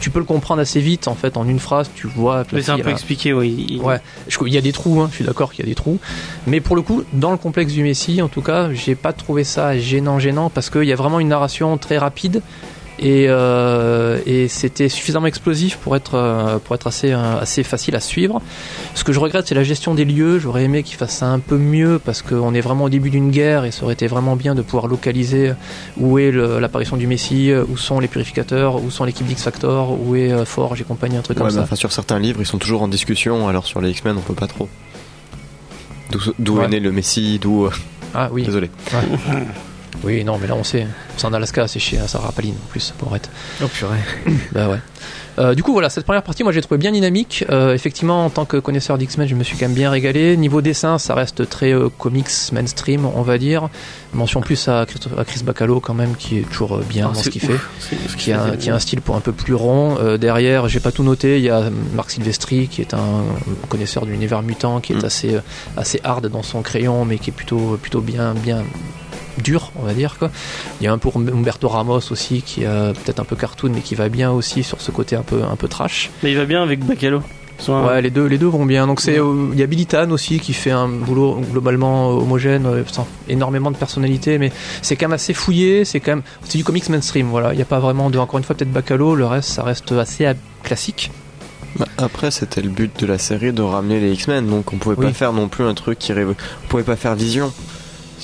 [0.00, 1.88] tu peux le comprendre assez vite en fait en une phrase.
[1.94, 2.44] Tu vois.
[2.44, 3.80] que Mais c'est un peu a- expliqué, oui.
[3.82, 5.76] Ouais, je- il y a des trous, hein, je suis d'accord qu'il y a des
[5.76, 5.98] trous.
[6.48, 9.44] Mais pour le coup, dans le complexe du Messie, en tout cas, j'ai pas trouvé
[9.44, 12.42] ça gênant, gênant, parce qu'il y a vraiment une narration très rapide.
[13.00, 17.96] Et, euh, et c'était suffisamment explosif pour être, euh, pour être assez, euh, assez facile
[17.96, 18.40] à suivre.
[18.94, 20.38] Ce que je regrette, c'est la gestion des lieux.
[20.38, 23.30] J'aurais aimé qu'ils fassent ça un peu mieux parce qu'on est vraiment au début d'une
[23.32, 25.52] guerre et ça aurait été vraiment bien de pouvoir localiser
[25.98, 30.14] où est l'apparition du Messie, où sont les purificateurs, où sont l'équipe d'X Factor, où
[30.14, 31.62] est Forge et compagnie, un truc Ouais, comme ça.
[31.62, 34.34] enfin, sur certains livres, ils sont toujours en discussion, alors sur les X-Men, on peut
[34.34, 34.68] pas trop.
[36.38, 36.66] D'où Ouais.
[36.66, 37.68] est né le Messie, d'où.
[38.14, 38.42] Ah oui.
[38.46, 38.70] Désolé.
[40.02, 40.86] Oui, non, mais là on sait.
[41.16, 43.30] C'est en Alaska, c'est chez Sarah Palin en plus, être.
[43.62, 43.98] Oh purée.
[44.52, 44.78] Bah ouais.
[45.36, 47.44] Euh, du coup, voilà, cette première partie, moi j'ai trouvé bien dynamique.
[47.50, 50.36] Euh, effectivement, en tant que connaisseur d'X-Men, je me suis quand même bien régalé.
[50.36, 53.68] Niveau dessin, ça reste très euh, comics mainstream, on va dire.
[54.12, 57.20] Mention plus à, Christophe- à Chris Bacalo quand même, qui est toujours bien Ah, dans
[57.20, 57.58] ce qu'il fait.
[58.16, 59.96] Qui a, fait, qui a un style pour un peu plus rond.
[60.18, 61.38] Derrière, j'ai pas tout noté.
[61.38, 61.64] Il y a
[61.96, 63.24] Marc Silvestri, qui est un
[63.68, 65.04] connaisseur de l'univers mutant, qui est Mm.
[65.04, 65.36] assez,
[65.76, 68.62] assez hard dans son crayon, mais qui est plutôt, plutôt bien, bien
[69.42, 70.16] dur, on va dire.
[70.18, 70.30] Quoi.
[70.80, 73.70] Il y a un pour Humberto Ramos aussi, qui est euh, peut-être un peu cartoon,
[73.74, 76.10] mais qui va bien aussi sur ce côté un peu, un peu trash.
[76.22, 77.22] Mais il va bien avec Bacalo.
[77.68, 78.86] Ouais, les deux, les deux vont bien.
[78.86, 82.20] Donc c'est, euh, il y a Billy Tan aussi qui fait un boulot globalement euh,
[82.20, 85.84] homogène, euh, sans énormément de personnalité, mais c'est quand même assez fouillé.
[85.84, 87.28] C'est quand même, c'est du comics mainstream.
[87.28, 89.14] Voilà, il n'y a pas vraiment de, encore une fois peut-être Bacalo.
[89.14, 90.30] Le reste, ça reste assez
[90.62, 91.10] classique.
[91.78, 94.96] Bah, après, c'était le but de la série de ramener les X-Men, donc on pouvait
[94.96, 95.06] Oui.
[95.06, 96.34] pas faire non plus un truc qui On
[96.68, 97.52] pouvait pas faire Vision.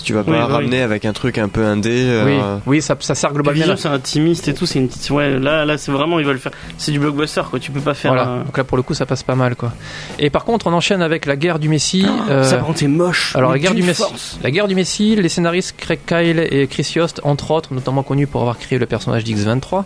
[0.00, 0.52] Si tu vas pas Oui, bah oui.
[0.54, 1.90] ramener avec un truc un peu indé.
[1.92, 3.60] euh, Oui, oui, ça, ça sert globalement.
[3.60, 5.10] Vision, c'est intimiste et tout, c'est une petite.
[5.10, 6.52] Ouais, là, là, c'est vraiment, ils veulent faire.
[6.78, 7.58] C'est du blockbuster, quoi.
[7.60, 8.12] Tu peux pas faire.
[8.14, 8.42] Voilà.
[8.46, 9.72] Donc là, pour le coup, ça passe pas mal, quoi.
[10.18, 12.06] Et par contre, on enchaîne avec la guerre du Messie.
[12.30, 13.36] euh, Ça, par contre, c'est moche.
[13.36, 14.02] alors, la guerre du Messie.
[14.42, 18.26] La guerre du Messie, les scénaristes Craig Kyle et Chris Yost, entre autres, notamment connus
[18.26, 19.84] pour avoir créé le personnage d'X23.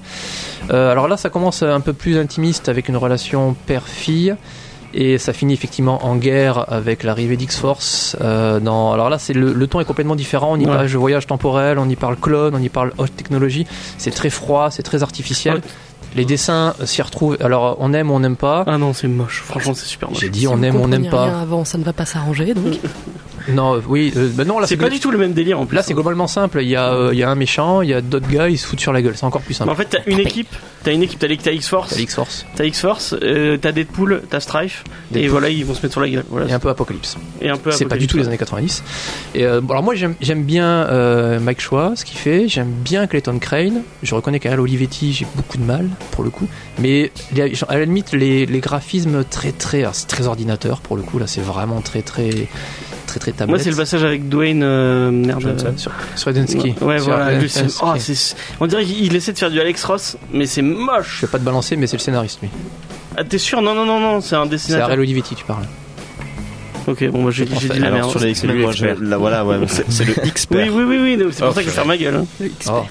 [0.71, 4.37] Euh, alors là, ça commence un peu plus intimiste avec une relation père-fille.
[4.97, 8.16] Et ça finit effectivement en guerre avec l'arrivée d'X-Force.
[8.20, 8.92] Euh, dans...
[8.92, 10.53] Alors là, c'est le, le ton est complètement différent.
[10.53, 10.72] On y Ouais.
[10.72, 13.66] parle de voyage temporel, on y parle clone, on y parle haute technologie.
[13.99, 15.62] C'est très froid, c'est très artificiel.
[16.14, 17.36] Les dessins s'y retrouvent.
[17.40, 18.62] Alors, on aime ou on n'aime pas?
[18.68, 19.42] Ah non, c'est moche.
[19.45, 20.20] Franchement, c'est super moche.
[20.20, 21.40] J'ai dit Si on aime ou on n'aime pas.
[21.40, 22.74] avant, ça ne va pas s'arranger, donc.
[23.49, 25.66] Non, euh, oui, euh, bah non, là C'est pas du tout le même délire en
[25.66, 25.76] plus.
[25.76, 26.61] Là, c'est globalement simple.
[26.62, 28.59] Il y, a, euh, il y a un méchant, il y a d'autres gars, ils
[28.59, 29.14] se foutent sur la gueule.
[29.16, 29.70] C'est encore plus Mais simple.
[29.70, 31.95] en fait, t'as une équipe, t'as une équipe, t'as les- t'as X-Force,
[32.57, 34.84] T'as X-Force, euh, t'as Deadpool, t'as Strife,
[35.14, 36.24] et voilà, ils vont se mettre sur la gueule.
[36.30, 36.49] Voilà.
[36.49, 37.16] et un peu Apocalypse.
[37.42, 38.82] Et un peu C'est pas du tout les années 90.
[39.34, 42.49] Et euh, bon, alors moi, j'aime j'aime bien euh, Mike Choix, ce qu'il fait.
[42.49, 43.82] J'aime bien Clayton Crane.
[44.03, 46.49] Je reconnais qu'Ariel Olivetti, j'ai beaucoup de mal pour le coup.
[46.78, 50.97] Mais les- à la limite, les, les graphismes très très, alors, c'est très ordinateur pour
[50.97, 51.18] le coup.
[51.18, 52.49] Là, c'est vraiment très très
[53.19, 53.49] très très tablette.
[53.57, 54.62] Moi, c'est le passage avec Dwayne.
[54.62, 55.41] Euh, merde.
[55.41, 55.73] Johnson.
[55.77, 56.75] sur Swedensky.
[56.81, 57.49] Ouais, Sur voilà.
[57.49, 60.67] c'est- oh, c'est- on dirait qu'il essaie de faire du Alex Ross, mais c'est Je
[60.67, 61.23] moche.
[61.23, 62.49] vais pas te balancer, mais c'est le scénariste lui.
[63.17, 63.62] Ah, t'es sûr?
[63.62, 64.85] Non, non, non, non, c'est un C'est dessinateur.
[64.87, 65.65] Ariel Olivetti, tu parles.
[66.87, 68.11] Ok, bon, bah, j'ai j'ai dit la merde.
[68.11, 70.75] sur les moi, je- là, voilà, ouais, c'est c'est le Oui, expert.
[70.75, 71.75] oui, oui, oui, c'est pour Oh, ça que je purée.
[71.75, 72.17] ferme ma gueule.
[72.17, 72.83] hein.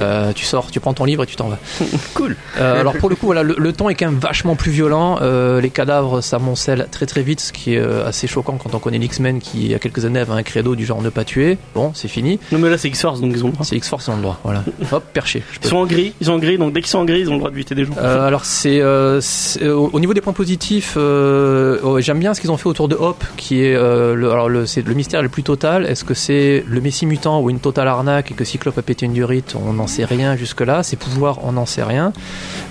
[0.00, 1.58] Euh, tu sors, tu prends ton livre et tu t'en vas.
[2.14, 2.36] Cool.
[2.58, 5.18] Euh, alors pour le coup, voilà, le, le ton est quand même vachement plus violent.
[5.22, 8.98] Euh, les cadavres s'amoncellent très très vite, ce qui est assez choquant quand on connaît
[8.98, 11.58] l'X-Men qui, il y a quelques années, avait un credo du genre ne pas tuer.
[11.74, 12.38] Bon, c'est fini.
[12.52, 13.64] Non mais là c'est X-Force donc ils ont le droit.
[13.64, 14.40] C'est X-Force, ils ont le droit.
[14.44, 14.64] Voilà.
[14.92, 15.42] Hop, perché.
[15.62, 17.28] Ils sont en gris, ils sont en gris donc dès qu'ils sont en gris ils
[17.28, 17.94] ont le droit de buter des gens.
[17.96, 22.88] Alors c'est au au niveau des points positifs, j'aime bien ce qu'ils ont fait autour
[22.88, 25.86] de Hop, qui est le, alors le, c'est le mystère le plus total.
[25.86, 29.06] Est-ce que c'est le Messie mutant ou une totale arnaque et que Cyclope a pété
[29.06, 30.82] une durite On n'en sait rien jusque là.
[30.82, 32.12] Ses pouvoirs, on n'en sait rien.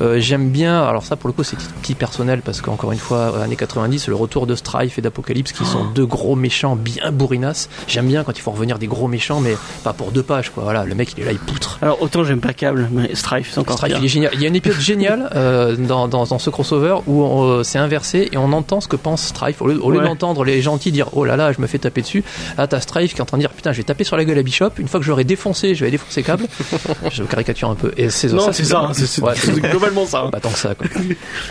[0.02, 0.82] Euh, j'aime bien.
[0.84, 4.08] Alors ça pour le coup c'est petit personnel parce qu'encore une fois euh, années 90,
[4.08, 7.70] le retour de Strife et d'Apocalypse qui sont deux gros méchants bien bourrinasses.
[7.88, 10.64] J'aime bien quand il faut revenir des gros méchants, mais pas pour deux pages quoi.
[10.64, 11.78] Voilà, le mec il est là, il poutre.
[11.82, 14.02] Alors autant j'aime pas Cable mais Strife c'est encore Strife, pire.
[14.02, 14.32] il est génial.
[14.36, 17.80] Il y a un épisode génial euh, dans, dans, dans ce crossover où on, c'est
[17.80, 19.62] inversé et on entend ce que pense Strife.
[19.62, 20.06] Au lieu, au lieu Ouais.
[20.06, 22.24] d'entendre les gentils dire oh là là, je me fais taper dessus,
[22.58, 24.24] là t'as Strife qui est en train de dire putain, je vais taper sur la
[24.24, 24.70] gueule à Bishop.
[24.78, 26.46] Une fois que je l'aurai défoncé, je vais défoncer câble.
[27.12, 27.92] je caricature un peu.
[27.98, 30.24] Et c'est Non c'est ça, c'est c'est- Ouais, c'est globalement ça.
[30.26, 30.30] hein.
[30.30, 30.76] pas tant que ça.
[30.76, 30.88] Quoi.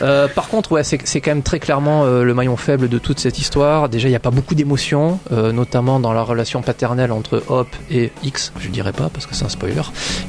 [0.02, 2.98] Euh, par contre, ouais, c'est c'est quand même très clairement euh, le maillon faible de
[2.98, 3.88] toute cette histoire.
[3.88, 7.68] Déjà, il n'y a pas beaucoup d'émotions, euh, notamment dans la relation paternelle entre Hop
[7.90, 8.52] et X.
[8.60, 9.82] Je dirais pas parce que c'est un spoiler.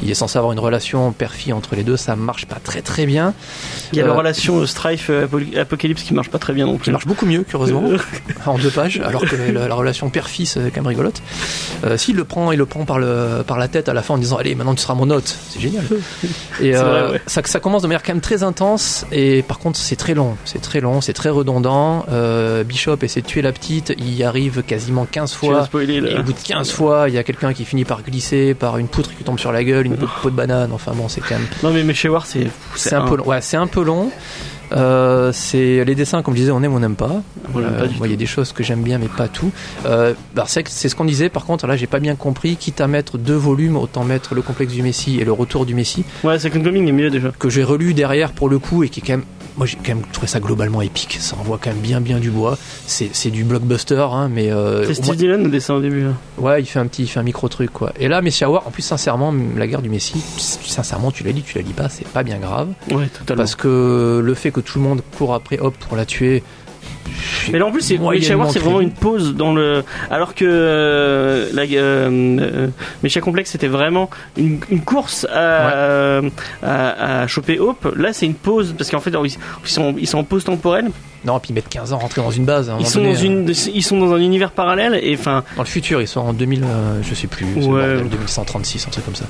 [0.04, 3.06] Il est censé avoir une relation père-fille entre les deux, ça marche pas très très
[3.06, 3.34] bien.
[3.94, 6.80] Il y a la relation Strife Apo- Apocalypse qui marche pas très bien non Qui
[6.80, 6.92] plus.
[6.92, 7.84] marche beaucoup mieux, curieusement,
[8.46, 11.22] en deux pages, alors que la, la relation père-fils est quand même rigolote.
[11.98, 14.18] S'il le prend, il le prend par, le, par la tête à la fin en
[14.18, 15.36] disant Allez, maintenant tu seras mon hôte.
[15.50, 15.84] C'est génial.
[16.62, 17.22] Et euh, vrai, ouais.
[17.26, 20.36] ça, ça commence de manière quand même très intense, et par contre, c'est très long.
[20.46, 22.06] C'est très long, c'est très redondant.
[22.12, 25.66] Euh, Bishop essaie de tuer la petite, il y arrive quasiment 15 Tu vas fois.
[25.66, 28.54] spoiler Et au bout de 15 fois, il y a quelqu'un qui finit par glisser,
[28.54, 30.72] par une poutre qui tombe sur la gueule, une peau de banane.
[30.74, 33.26] Enfin bon, c'est quand même Non mais mais chez War c'est c'est un peu long.
[33.26, 34.12] Ouais, c'est un peu long.
[34.72, 37.22] Euh, c'est les dessins, comme je disais, on aime, on n'aime pas.
[37.56, 39.52] Euh, il y a des choses que j'aime bien, mais pas tout.
[39.86, 40.14] Euh,
[40.46, 41.30] c'est ce qu'on disait.
[41.30, 42.56] Par contre, là, j'ai pas bien compris.
[42.56, 45.74] Quitte à mettre deux volumes, autant mettre le complexe du Messie et le retour du
[45.76, 47.32] Messie, Ouais Second Coming est mieux déjà.
[47.38, 49.24] que j'ai relu derrière pour le coup et qui est quand même.
[49.60, 51.18] Moi, j'ai quand même trouvé ça globalement épique.
[51.20, 52.58] Ça envoie quand même bien, bien du bois.
[52.88, 56.04] C'est c'est du blockbuster, hein, mais euh, C'est Steve moins- Dillon le dessin au début.
[56.06, 56.14] là.
[56.38, 57.92] Ouais, il fait un petit, il fait un micro truc quoi.
[58.00, 61.44] Et là, Messia War, en plus sincèrement, la guerre du Messie, sincèrement, tu la lis,
[61.44, 63.42] tu la lis pas, c'est pas bien grave, Ouais totalement.
[63.44, 66.42] parce que le fait que tout le monde court après Hop pour la tuer.
[67.52, 69.84] Mais là en plus, c'est c'est vraiment une pause dans le.
[70.10, 72.68] Alors que euh, la euh, euh,
[73.04, 76.30] Mecha Complexe, c'était vraiment une, une course à, euh,
[76.64, 77.94] à, à choper Hope.
[77.96, 79.32] Là, c'est une pause parce qu'en fait, ils,
[79.66, 80.90] ils sont, ils sont en pause temporelle.
[81.26, 82.70] Non, puis ils mettent 15 ans rentrer dans une base.
[82.70, 85.44] un Ils sont, donné, dans euh, une, ils sont dans un univers parallèle et enfin.
[85.58, 87.62] dans le futur, ils sont en 2000, euh, je sais plus, Ouais.
[87.66, 89.26] bordel, 2136, un truc comme ça.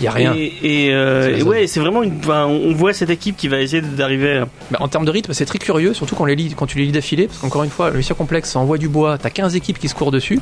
[0.00, 0.32] Il y a rien.
[0.34, 2.14] Et, et, euh, et ouais, c'est vraiment une.
[2.26, 4.42] on voit cette équipe qui va essayer d'arriver.
[4.70, 6.92] Bah, en termes de rythme, c'est très curieux, surtout quand, les quand tu les lis
[6.92, 9.78] d'affilée, parce qu'encore une fois, le Mission Complexe, ça envoie du bois, t'as 15 équipes
[9.78, 10.40] qui se courent dessus,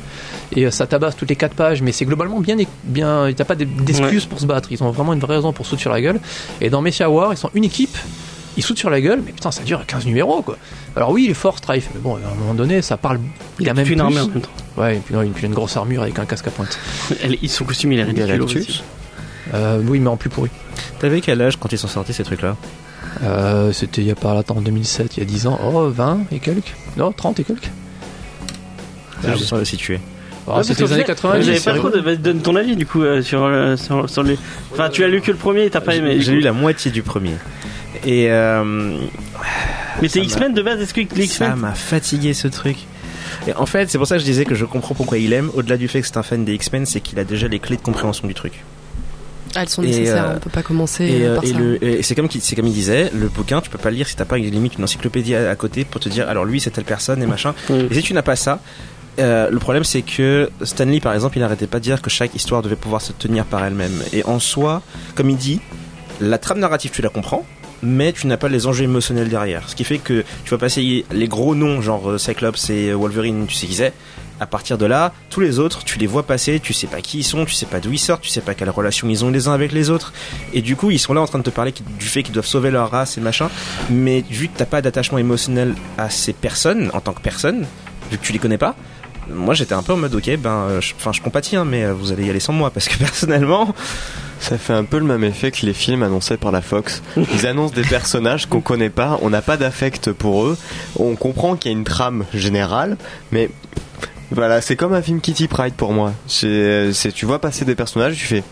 [0.55, 3.55] et euh, ça tabasse toutes les 4 pages, mais c'est globalement bien, bien t'as pas
[3.55, 6.19] d'excuses pour se battre, ils ont vraiment une vraie raison pour sauter sur la gueule.
[6.61, 7.95] Et dans Messia War, ils sont une équipe,
[8.57, 10.57] ils sautent sur la gueule, mais putain, ça dure 15 numéros, quoi.
[10.95, 13.19] Alors oui, il est fort, Strife, mais bon, à un moment donné, ça parle
[13.59, 14.01] Il a quand même une plus.
[14.01, 14.49] armure en même temps.
[14.77, 16.77] Ouais, et puis, non, il a une grosse armure avec un casque à pointe.
[17.23, 18.45] Elle, ils son costume, il est ridicule.
[19.53, 20.49] Euh, oui, mais en plus pourri.
[20.99, 22.55] T'avais quel âge quand ils sont sortis ces trucs-là?
[23.23, 25.59] Euh, C'était il y a pas longtemps, en 2007, il y a 10 ans.
[25.63, 27.69] Oh, 20 et quelques Non, 30 et quelques
[29.27, 29.99] Je sais situer.
[30.45, 31.45] Oh, Ouais, C'était les années final, 90.
[31.45, 34.23] J'avais c'est pas trop de, donne ton avis du coup euh, sur, euh, sur, sur
[34.23, 34.37] les.
[34.73, 36.17] Enfin, tu as lu que le premier et t'as pas aimé.
[36.19, 37.35] J'ai lu la moitié du premier.
[38.05, 38.97] Et euh,
[40.01, 41.55] Mais ça m'a- X-Men de base, est-ce que les ça X-Men.
[41.55, 42.75] m'a fatigué ce truc.
[43.47, 45.49] Et en fait, c'est pour ça que je disais que je comprends pourquoi il aime.
[45.53, 47.77] Au-delà du fait que c'est un fan des X-Men, c'est qu'il a déjà les clés
[47.77, 48.63] de compréhension du truc.
[49.55, 51.47] Ah, elles sont Et, nécessaires, euh, on peut pas commencer Et, euh, euh, par et
[51.47, 51.57] ça.
[51.59, 54.07] le- et c'est comme, c'est comme il disait, le bouquin, tu peux pas le lire
[54.07, 56.71] si t'as pas limite une encyclopédie à, à côté pour te dire, alors lui c'est
[56.71, 57.53] telle personne et machin.
[57.69, 58.59] Et si tu n'as pas ça,
[59.19, 62.33] euh, le problème c'est que Stanley par exemple, il n'arrêtait pas de dire que chaque
[62.35, 64.01] histoire devait pouvoir se tenir par elle-même.
[64.11, 64.81] Et en soi,
[65.15, 65.59] comme il dit,
[66.19, 67.45] la trame narrative tu la comprends,
[67.83, 69.67] mais tu n'as pas les enjeux émotionnels derrière.
[69.69, 73.55] Ce qui fait que tu vas passer les gros noms, genre Cyclops et Wolverine, tu
[73.55, 73.93] sais qui c'est.
[74.43, 77.19] À partir de là, tous les autres, tu les vois passer, tu sais pas qui
[77.19, 79.29] ils sont, tu sais pas d'où ils sortent, tu sais pas quelle relation ils ont
[79.31, 80.11] les uns avec les autres.
[80.53, 82.45] Et du coup, ils sont là en train de te parler du fait qu'ils doivent
[82.45, 83.49] sauver leur race et machin.
[83.89, 87.65] Mais vu que t'as pas d'attachement émotionnel à ces personnes, en tant que personne,
[88.11, 88.75] vu que tu les connais pas,
[89.33, 91.85] moi j'étais un peu en mode ok, ben, euh, je- enfin je, compatis, hein, mais
[91.85, 93.73] euh, vous allez y aller sans moi parce que personnellement,
[94.39, 97.01] Ça fait un peu le même effet que les films annoncés par la Fox.
[97.15, 100.57] Ils annoncent des personnages qu'on connaît pas, on n'a pas d'affect pour eux,
[100.99, 102.97] on comprend qu'il y a une trame générale,
[103.31, 103.49] mais
[104.33, 106.13] voilà, c'est comme un film Kitty Pride pour moi.
[106.27, 108.43] C'est, c'est- tu vois passer des personnages, tu fais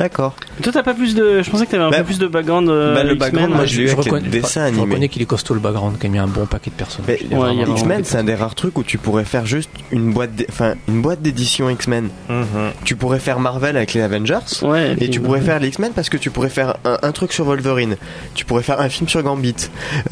[0.00, 0.34] d'accord.
[0.62, 1.42] Toi, t'as pas plus de.
[1.42, 2.68] Je pensais que t'avais un Bah, peu plus de background.
[2.68, 3.18] euh, bah, le X-Men.
[3.18, 5.60] background, moi, je l'ai eu avec les reconnais, dessins je reconnais qu'il est costaud le
[5.60, 7.06] background, qu'il a mis un bon paquet de personnages.
[7.08, 9.24] Mais Il est Ouais, y a X-Men, c'est un des rares trucs où tu pourrais
[9.24, 12.08] faire juste une boîte, d'é- enfin une boîte d'édition X-Men.
[12.28, 12.44] Mhm.
[12.84, 14.38] Tu pourrais faire Marvel avec les Avengers.
[14.62, 17.12] Ouais, Et puis- tu pourrais faire les X-Men parce que tu pourrais faire un, un
[17.12, 17.96] truc sur Wolverine,
[18.34, 19.54] tu pourrais faire un film sur Gambit,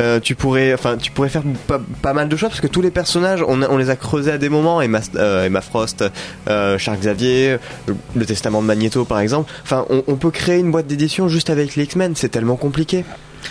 [0.00, 2.82] euh, tu pourrais, enfin, tu pourrais faire pas, pas mal de choses parce que tous
[2.82, 4.80] les personnages, on, a- on les a creusés à des moments.
[4.82, 6.04] Emma, euh, Emma Frost,
[6.48, 7.58] euh, Charles Xavier,
[7.88, 9.50] euh, le Testament de Magneto par exemple.
[9.62, 12.16] Enfin, on, peut créer une boîte d'édition juste avec les X-Men.
[12.16, 13.04] C'est tellement compliqué.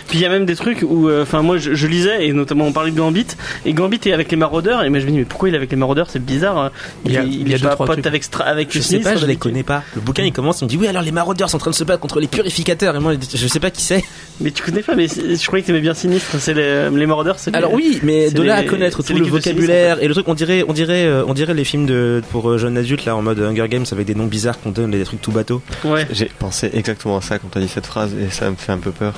[0.08, 2.32] Puis il y a même des trucs où, euh, enfin moi je, je lisais et
[2.32, 3.26] notamment on parlait de Gambit
[3.66, 5.58] et Gambit est avec les maraudeurs et moi je me dis mais pourquoi il est
[5.58, 6.08] avec les maraudeurs?
[6.10, 6.56] C'est bizarre.
[6.58, 6.70] hein.
[7.04, 8.06] Il, Il y a- est- il il est pas pote trucs.
[8.06, 9.82] avec Stra- avec Je sais pas, je les connais pas.
[9.94, 11.76] Le bouquin il commence, on me dit oui alors les maraudeurs sont en train de
[11.76, 14.04] se battre contre les purificateurs et moi je sais pas qui c'est.
[14.40, 16.36] Mais tu connais pas mais je croyais que t'aimais bien Sinistre.
[16.38, 17.38] C'est les, les maraudeurs.
[17.38, 20.14] c'est les- Alors oui, mais de là à connaître tout le Sinistre, vocabulaire et le
[20.14, 23.04] truc, on dirait, on dirait, euh, on dirait les films de pour euh, jeunes adultes
[23.04, 25.62] là en mode Hunger Games avec des noms bizarres qu'on donne des trucs tout bateau.
[25.84, 26.06] Ouais.
[26.12, 28.78] J'ai pensé exactement à ça quand t'as dit cette phrase et ça me fait un
[28.78, 29.14] peu peur.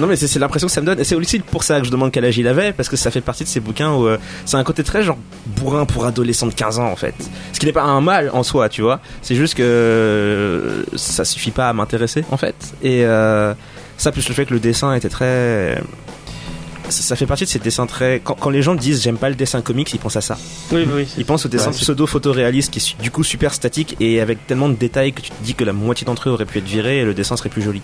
[0.00, 1.90] Non mais c'est l'impression que ça me donne et c'est aussi pour ça que je
[1.90, 4.18] demande quel âge il avait parce que ça fait partie de ces bouquins où euh,
[4.44, 7.14] c'est un côté très genre bourrin pour adolescent de 15 ans en fait.
[7.52, 9.00] Ce qui n'est pas un mal en soi, tu vois.
[9.22, 13.54] C'est juste que euh, ça suffit pas à m'intéresser en fait et euh,
[13.96, 15.80] ça plus le fait que le dessin était très
[16.90, 19.34] ça, fait partie de ces dessins très quand, quand les gens disent j'aime pas le
[19.34, 20.38] dessin comics, ils pensent à ça.
[20.72, 21.06] Oui oui.
[21.18, 24.46] Ils pensent au dessin Ouais, pseudo photoréaliste qui est du coup super statique et avec
[24.46, 26.64] tellement de détails que tu te dis que la moitié d'entre eux auraient pu être
[26.64, 27.82] virés et le dessin serait plus joli.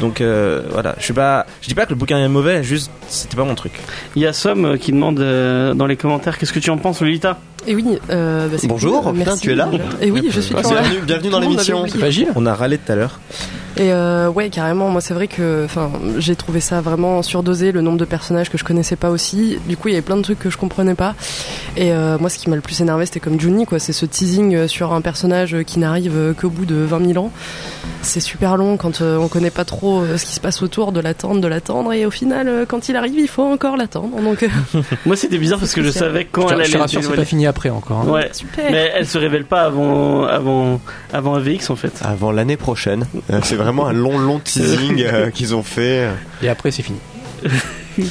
[0.00, 2.90] Donc euh, voilà, je suis pas, je dis pas que le bouquin est mauvais, juste
[3.08, 3.72] c'était pas mon truc.
[4.14, 6.78] Il y a Somme euh, qui demande euh, dans les commentaires qu'est-ce que tu en
[6.78, 7.38] penses Lolita?
[7.66, 9.40] Et oui, euh, bah, c'est Bonjour, cool, merci.
[9.42, 9.68] tu es là
[10.00, 10.82] Et oui, je suis toujours là.
[10.82, 11.84] Bienvenue, bienvenue dans l'émission.
[11.88, 13.20] C'est pas Gilles On a râlé tout à l'heure.
[13.78, 17.82] Et euh, ouais, carrément, moi c'est vrai que enfin, j'ai trouvé ça vraiment surdosé, le
[17.82, 19.58] nombre de personnages que je connaissais pas aussi.
[19.68, 21.14] Du coup, il y avait plein de trucs que je comprenais pas.
[21.76, 23.78] Et euh, moi, ce qui m'a le plus énervé, c'était comme Juni, quoi.
[23.78, 27.22] C'est ce teasing euh, sur un personnage euh, qui n'arrive qu'au bout de 20 000
[27.22, 27.30] ans.
[28.00, 30.92] C'est super long quand euh, on connaît pas trop euh, ce qui se passe autour,
[30.92, 31.92] de l'attendre, de l'attendre.
[31.92, 34.16] Et au final, euh, quand il arrive, il faut encore l'attendre.
[34.22, 34.48] Donc, euh,
[35.06, 37.14] Moi c'était bizarre parce que je savais quand Je elle te, je allait rassure, c'est
[37.14, 38.02] pas fini après encore.
[38.02, 38.08] hein.
[38.08, 38.28] Ouais.
[38.32, 38.70] super.
[38.70, 40.80] Mais elle se révèle pas avant avant
[41.12, 41.92] avant AVX en fait.
[42.02, 43.06] Avant l'année prochaine.
[43.30, 46.08] Euh, c'est vraiment un long, long teasing euh, qu'ils ont fait.
[46.42, 46.98] Et après, c'est fini.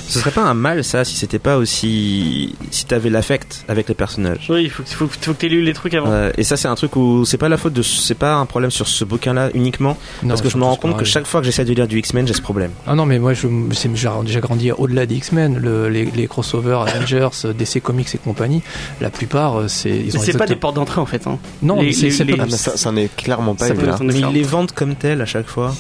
[0.08, 3.96] Ce serait pas un mal ça si c'était pas aussi si t'avais l'affect avec les
[3.96, 4.48] personnages.
[4.50, 6.10] Oui, il faut que faut, faut que t'aies lu les trucs avant.
[6.10, 8.46] Euh, et ça c'est un truc où c'est pas la faute de c'est pas un
[8.46, 11.26] problème sur ce bouquin là uniquement Non, parce que je me rends compte que chaque
[11.28, 12.72] fois que j'essaie de lire du X-Men j'ai ce problème.
[12.88, 16.28] Ah non, mais moi, je, c'est- j'ai déjà grandi au-delà des X-Men, le- les, les
[16.28, 18.62] crossovers, Avengers, DC Comics et compagnie.
[19.02, 21.28] La plupart, euh, c'est ils Mais ont c'est pas des portes d'entrée en fait.
[21.28, 21.38] Hein.
[21.62, 23.68] Non, les- mais c'est les- c'est les- pas- Ah, mais ça, ça n'est clairement pas
[23.68, 25.74] Ça une Mais ils les vendent comme tels à chaque fois.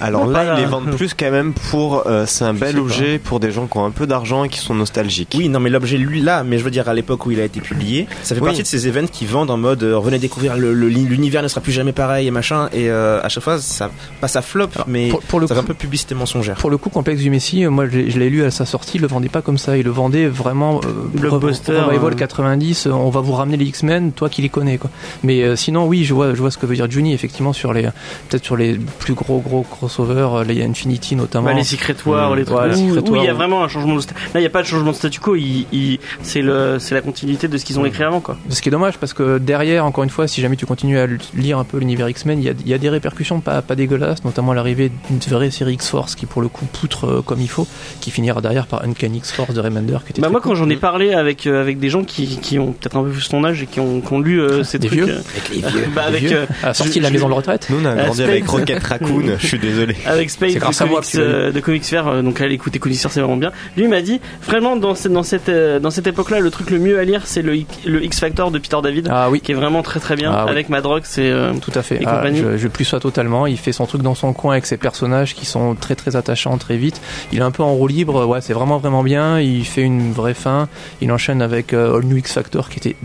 [0.00, 2.06] Alors Non, là, ils les vendent plus quand même pour.
[2.06, 4.58] euh, c'est un bel objet pour des gens qui ont un peu d'argent et qui
[4.58, 5.34] sont nostalgiques.
[5.36, 7.44] Oui, non, mais l'objet lui là, mais je veux dire à l'époque où il a
[7.44, 8.46] été publié, ça fait Oui.
[8.46, 11.72] partie de ces événements qui vendent en mode euh, venez découvrir l'univers ne sera plus
[11.72, 12.68] jamais pareil et machin.
[12.72, 15.54] Et euh, à chaque fois, ça pas ça flop, Alors, mais pour, pour le ça
[15.54, 16.56] coup, fait un peu publicité mensongère.
[16.56, 18.64] Pour le coup, Complexe du Messie, euh, moi je l'ai- je l'ai lu à sa
[18.66, 22.12] sortie, il le vendait pas comme ça, il le vendait vraiment euh, Blockbuster, re- Revival
[22.12, 22.16] euh.
[22.16, 24.90] 90, euh, on va vous ramener les X-Men, toi qui les connais quoi.
[25.22, 27.72] Mais euh, sinon oui, je vois je vois ce que veut dire Juni effectivement sur
[27.72, 27.82] les
[28.28, 31.46] peut-être sur les plus gros gros crossovers, les Infinity notamment.
[31.46, 32.36] Bah, les Secret Wars, Mmh.
[32.36, 34.46] les trucs Ouais, les Secret y a vraiment un changement de sta- là il y
[34.46, 37.56] a pas de changement de statu quo il, il- c'est le c'est la continuité de
[37.58, 40.10] ce qu'ils ont écrit avant quoi Ce qui est dommage parce que derrière, encore une
[40.10, 42.68] fois, si jamais tu continues à lire un peu l'univers X-Men, il y a, il
[42.68, 46.42] y a des répercussions pas, pas dégueulasses, notamment l'arrivée d'une vraie série X-Force qui pour
[46.42, 47.66] le coup poutre euh, comme il faut,
[48.00, 50.50] qui finira derrière par Uncanny X-Force de Remender qui était bah moi cool.
[50.52, 53.10] quand j'en ai parlé avec euh, avec des gens qui, qui ont peut-être un peu
[53.10, 55.20] plus ton âge et qui ont, qui ont lu euh, ces Des trucs vieux euh,
[55.32, 55.88] Avec les vieux.
[55.94, 57.66] bah, avec euh, à la sortie de la maison de retraite.
[57.70, 59.22] Nous, on a grandi avec Rocket Raccoon.
[59.38, 59.96] Je suis désolé.
[60.06, 61.16] avec Spade C'est de grâce à moi Comics,
[61.54, 63.50] de Comics Fair, donc allez écouter Conisseur c'est vraiment bien.
[63.76, 66.70] Lui m'a dit vraiment dans cette dans cette euh, dans cette époque là le truc
[66.70, 69.40] le mieux à lire c'est le, X- le X Factor de Peter David Ah oui.
[69.40, 70.50] qui est vraiment très très bien Ah oui.
[70.50, 71.96] avec Madrox c'est euh, Tout à fait.
[71.96, 72.38] Et Ah, compagnie.
[72.40, 73.46] je, je plus sois totalement.
[73.46, 76.56] Il fait son truc dans son coin avec ses personnages qui sont très très attachants
[76.58, 77.00] très vite.
[77.32, 78.26] Il est un peu en roue libre.
[78.26, 79.40] Ouais, c'est vraiment vraiment bien.
[79.40, 80.68] Il fait une vraie fin.
[81.00, 82.96] Il enchaîne avec euh, All New X Factor qui était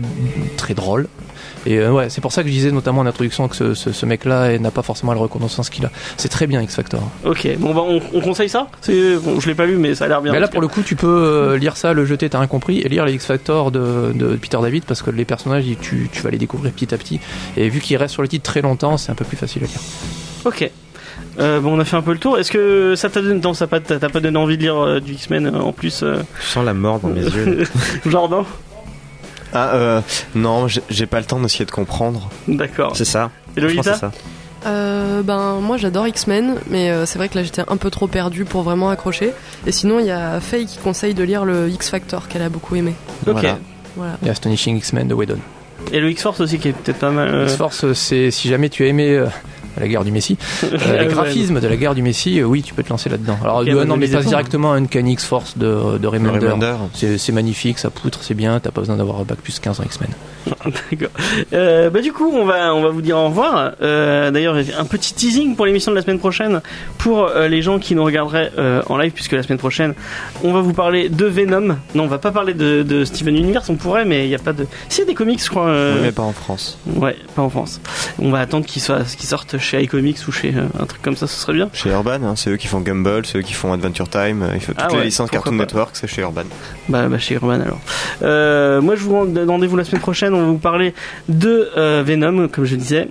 [0.56, 1.08] très drôle.
[1.66, 3.92] Et euh, ouais, c'est pour ça que je disais notamment en introduction que ce, ce,
[3.92, 5.90] ce mec-là n'a pas forcément la reconnaissance qu'il a.
[6.16, 7.02] C'est très bien X Factor.
[7.24, 10.08] ok bon bah on, on conseille ça bon je l'ai pas lu mais ça a
[10.08, 10.60] l'air bien Mais là pour cas.
[10.60, 13.14] le coup, tu peux euh, lire ça, le jeter, t'as rien compris, et lire les
[13.14, 16.72] X Factor de, de Peter David parce que les personnages, tu, tu vas les découvrir
[16.72, 17.20] petit à petit.
[17.56, 19.66] Et vu qu'ils restent sur le titre très longtemps, c'est un peu plus facile à
[19.66, 19.80] lire.
[20.44, 20.70] Ok.
[21.38, 22.38] Euh, bon, on a fait un peu le tour.
[22.38, 25.46] Est-ce que ça t'a donné, non, ça pas, donné envie de lire euh, du X-Men
[25.46, 27.64] euh, en plus, euh, Je sens la mort dans mes yeux.
[28.06, 28.44] Jordan
[29.54, 30.00] Ah, euh,
[30.34, 32.28] non, j'ai- pas le temps d'essayer de comprendre.
[32.48, 32.96] D'accord.
[32.96, 33.30] C'est ça.
[33.56, 34.10] Et Lolita ça.
[34.64, 38.06] Euh, ben moi j'adore X-Men, mais euh, c'est vrai que là j'étais un peu trop
[38.06, 39.32] perdue pour vraiment accrocher.
[39.66, 42.48] Et sinon il y a Faye qui conseille de lire le X Factor qu'elle a
[42.48, 42.94] beaucoup aimé.
[43.26, 43.32] Ok.
[43.32, 43.58] Voilà.
[43.96, 44.12] Voilà.
[44.24, 45.38] Et Astonishing X-Men de Whedon.
[45.92, 47.28] Et le X-Force aussi qui est peut-être pas mal.
[47.28, 49.26] euh, X-Force, c'est si jamais tu as aimé euh,
[49.80, 50.36] la guerre du Messie.
[50.64, 53.38] Euh, les graphismes de la guerre du Messie, euh, oui, tu peux te lancer là-dedans.
[53.42, 54.28] Alors, euh, bah, non, mais passe pas.
[54.30, 56.46] directement à Uncanny X-Force de, de Remender.
[56.46, 56.74] Remender.
[56.94, 59.80] C'est c'est magnifique, ça poutre, c'est bien, t'as pas besoin d'avoir un bac plus 15
[59.80, 60.10] en X-Men.
[60.90, 61.08] D'accord.
[61.52, 63.72] Euh, bah du coup, on va on va vous dire au revoir.
[63.80, 66.60] Euh, D'ailleurs, un petit teasing pour l'émission de la semaine prochaine
[66.98, 69.94] pour euh, les gens qui nous regarderaient euh, en live, puisque la semaine prochaine,
[70.42, 71.76] on va vous parler de Venom.
[71.94, 74.38] Non, on va pas parler de, de Steven Universe, on pourrait, mais il y a
[74.38, 74.66] pas de.
[74.88, 75.66] Si, il y a des comics, je crois.
[75.68, 76.78] euh, Oui, mais pas en France.
[76.96, 77.80] Ouais, pas en France.
[78.18, 81.16] On va attendre qu'ils soient qu'ils sortent chez iComics ou chez euh, un truc comme
[81.16, 81.70] ça, ce serait bien.
[81.72, 84.50] Chez Urban, hein, c'est eux qui font Gumball, c'est eux qui font Adventure Time, euh,
[84.54, 85.62] il faut toutes Ah les licences Cartoon pas.
[85.64, 86.44] Network, c'est chez Urban.
[86.88, 87.80] Bah, bah chez Urban alors.
[88.22, 90.92] Euh, moi je vous donne rendez-vous la semaine prochaine, on va vous parler
[91.28, 93.08] de euh, Venom, comme je disais.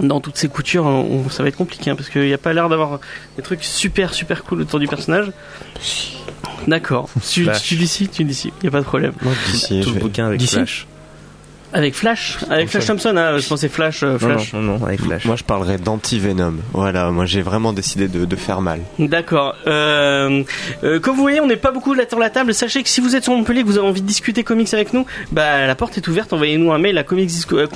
[0.00, 2.52] Dans toutes ces coutures, on- ça va être compliqué hein, parce qu'il n'y a pas
[2.52, 2.98] l'air d'avoir
[3.36, 5.30] des trucs super super cool autour du personnage.
[6.66, 7.08] D'accord.
[7.22, 7.62] Si Flash.
[7.62, 9.12] tu dis si, tu dis si, il n'y a pas de problème.
[9.22, 10.86] Moi, d'ici, Tout je le vais- bouquin avec Flash.
[11.76, 14.52] Avec Flash, avec Flash Thompson, hein, je pensais Flash, euh, Non, Flash.
[14.52, 15.24] non, non, non, avec Flash.
[15.24, 16.54] Moi, je parlerai d'anti-Venom.
[16.72, 18.78] Voilà, moi, j'ai vraiment décidé de, de faire mal.
[19.00, 19.56] D'accord.
[19.66, 20.44] Euh,
[20.84, 22.54] euh, comme vous voyez, on n'est pas beaucoup là sur la table.
[22.54, 24.92] Sachez que si vous êtes sur Montpellier, que vous avez envie de discuter comics avec
[24.92, 26.32] nous, bah la porte est ouverte.
[26.32, 27.66] Envoyez-nous un mail à comicsdisco- euh,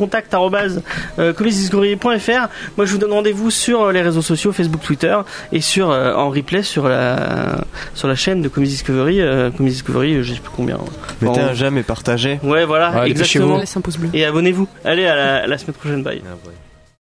[1.19, 2.49] euh, comicsdiscovery.fr.
[2.77, 5.17] Moi, je vous donne rendez-vous sur les réseaux sociaux, Facebook, Twitter,
[5.53, 9.21] et sur euh, en replay sur la sur la chaîne de Comics Discovery.
[9.21, 10.79] Euh, Comics Discovery, je sais plus combien.
[11.21, 12.39] Mettez un j'aime et partagez.
[12.45, 13.59] Ouais, voilà, Ouais, exactement.
[13.89, 14.11] Pouce bleu.
[14.13, 14.69] Et abonnez-vous.
[14.85, 16.03] Allez à la, à la semaine prochaine.
[16.03, 16.21] Bye.
[16.27, 16.53] Ah, ouais.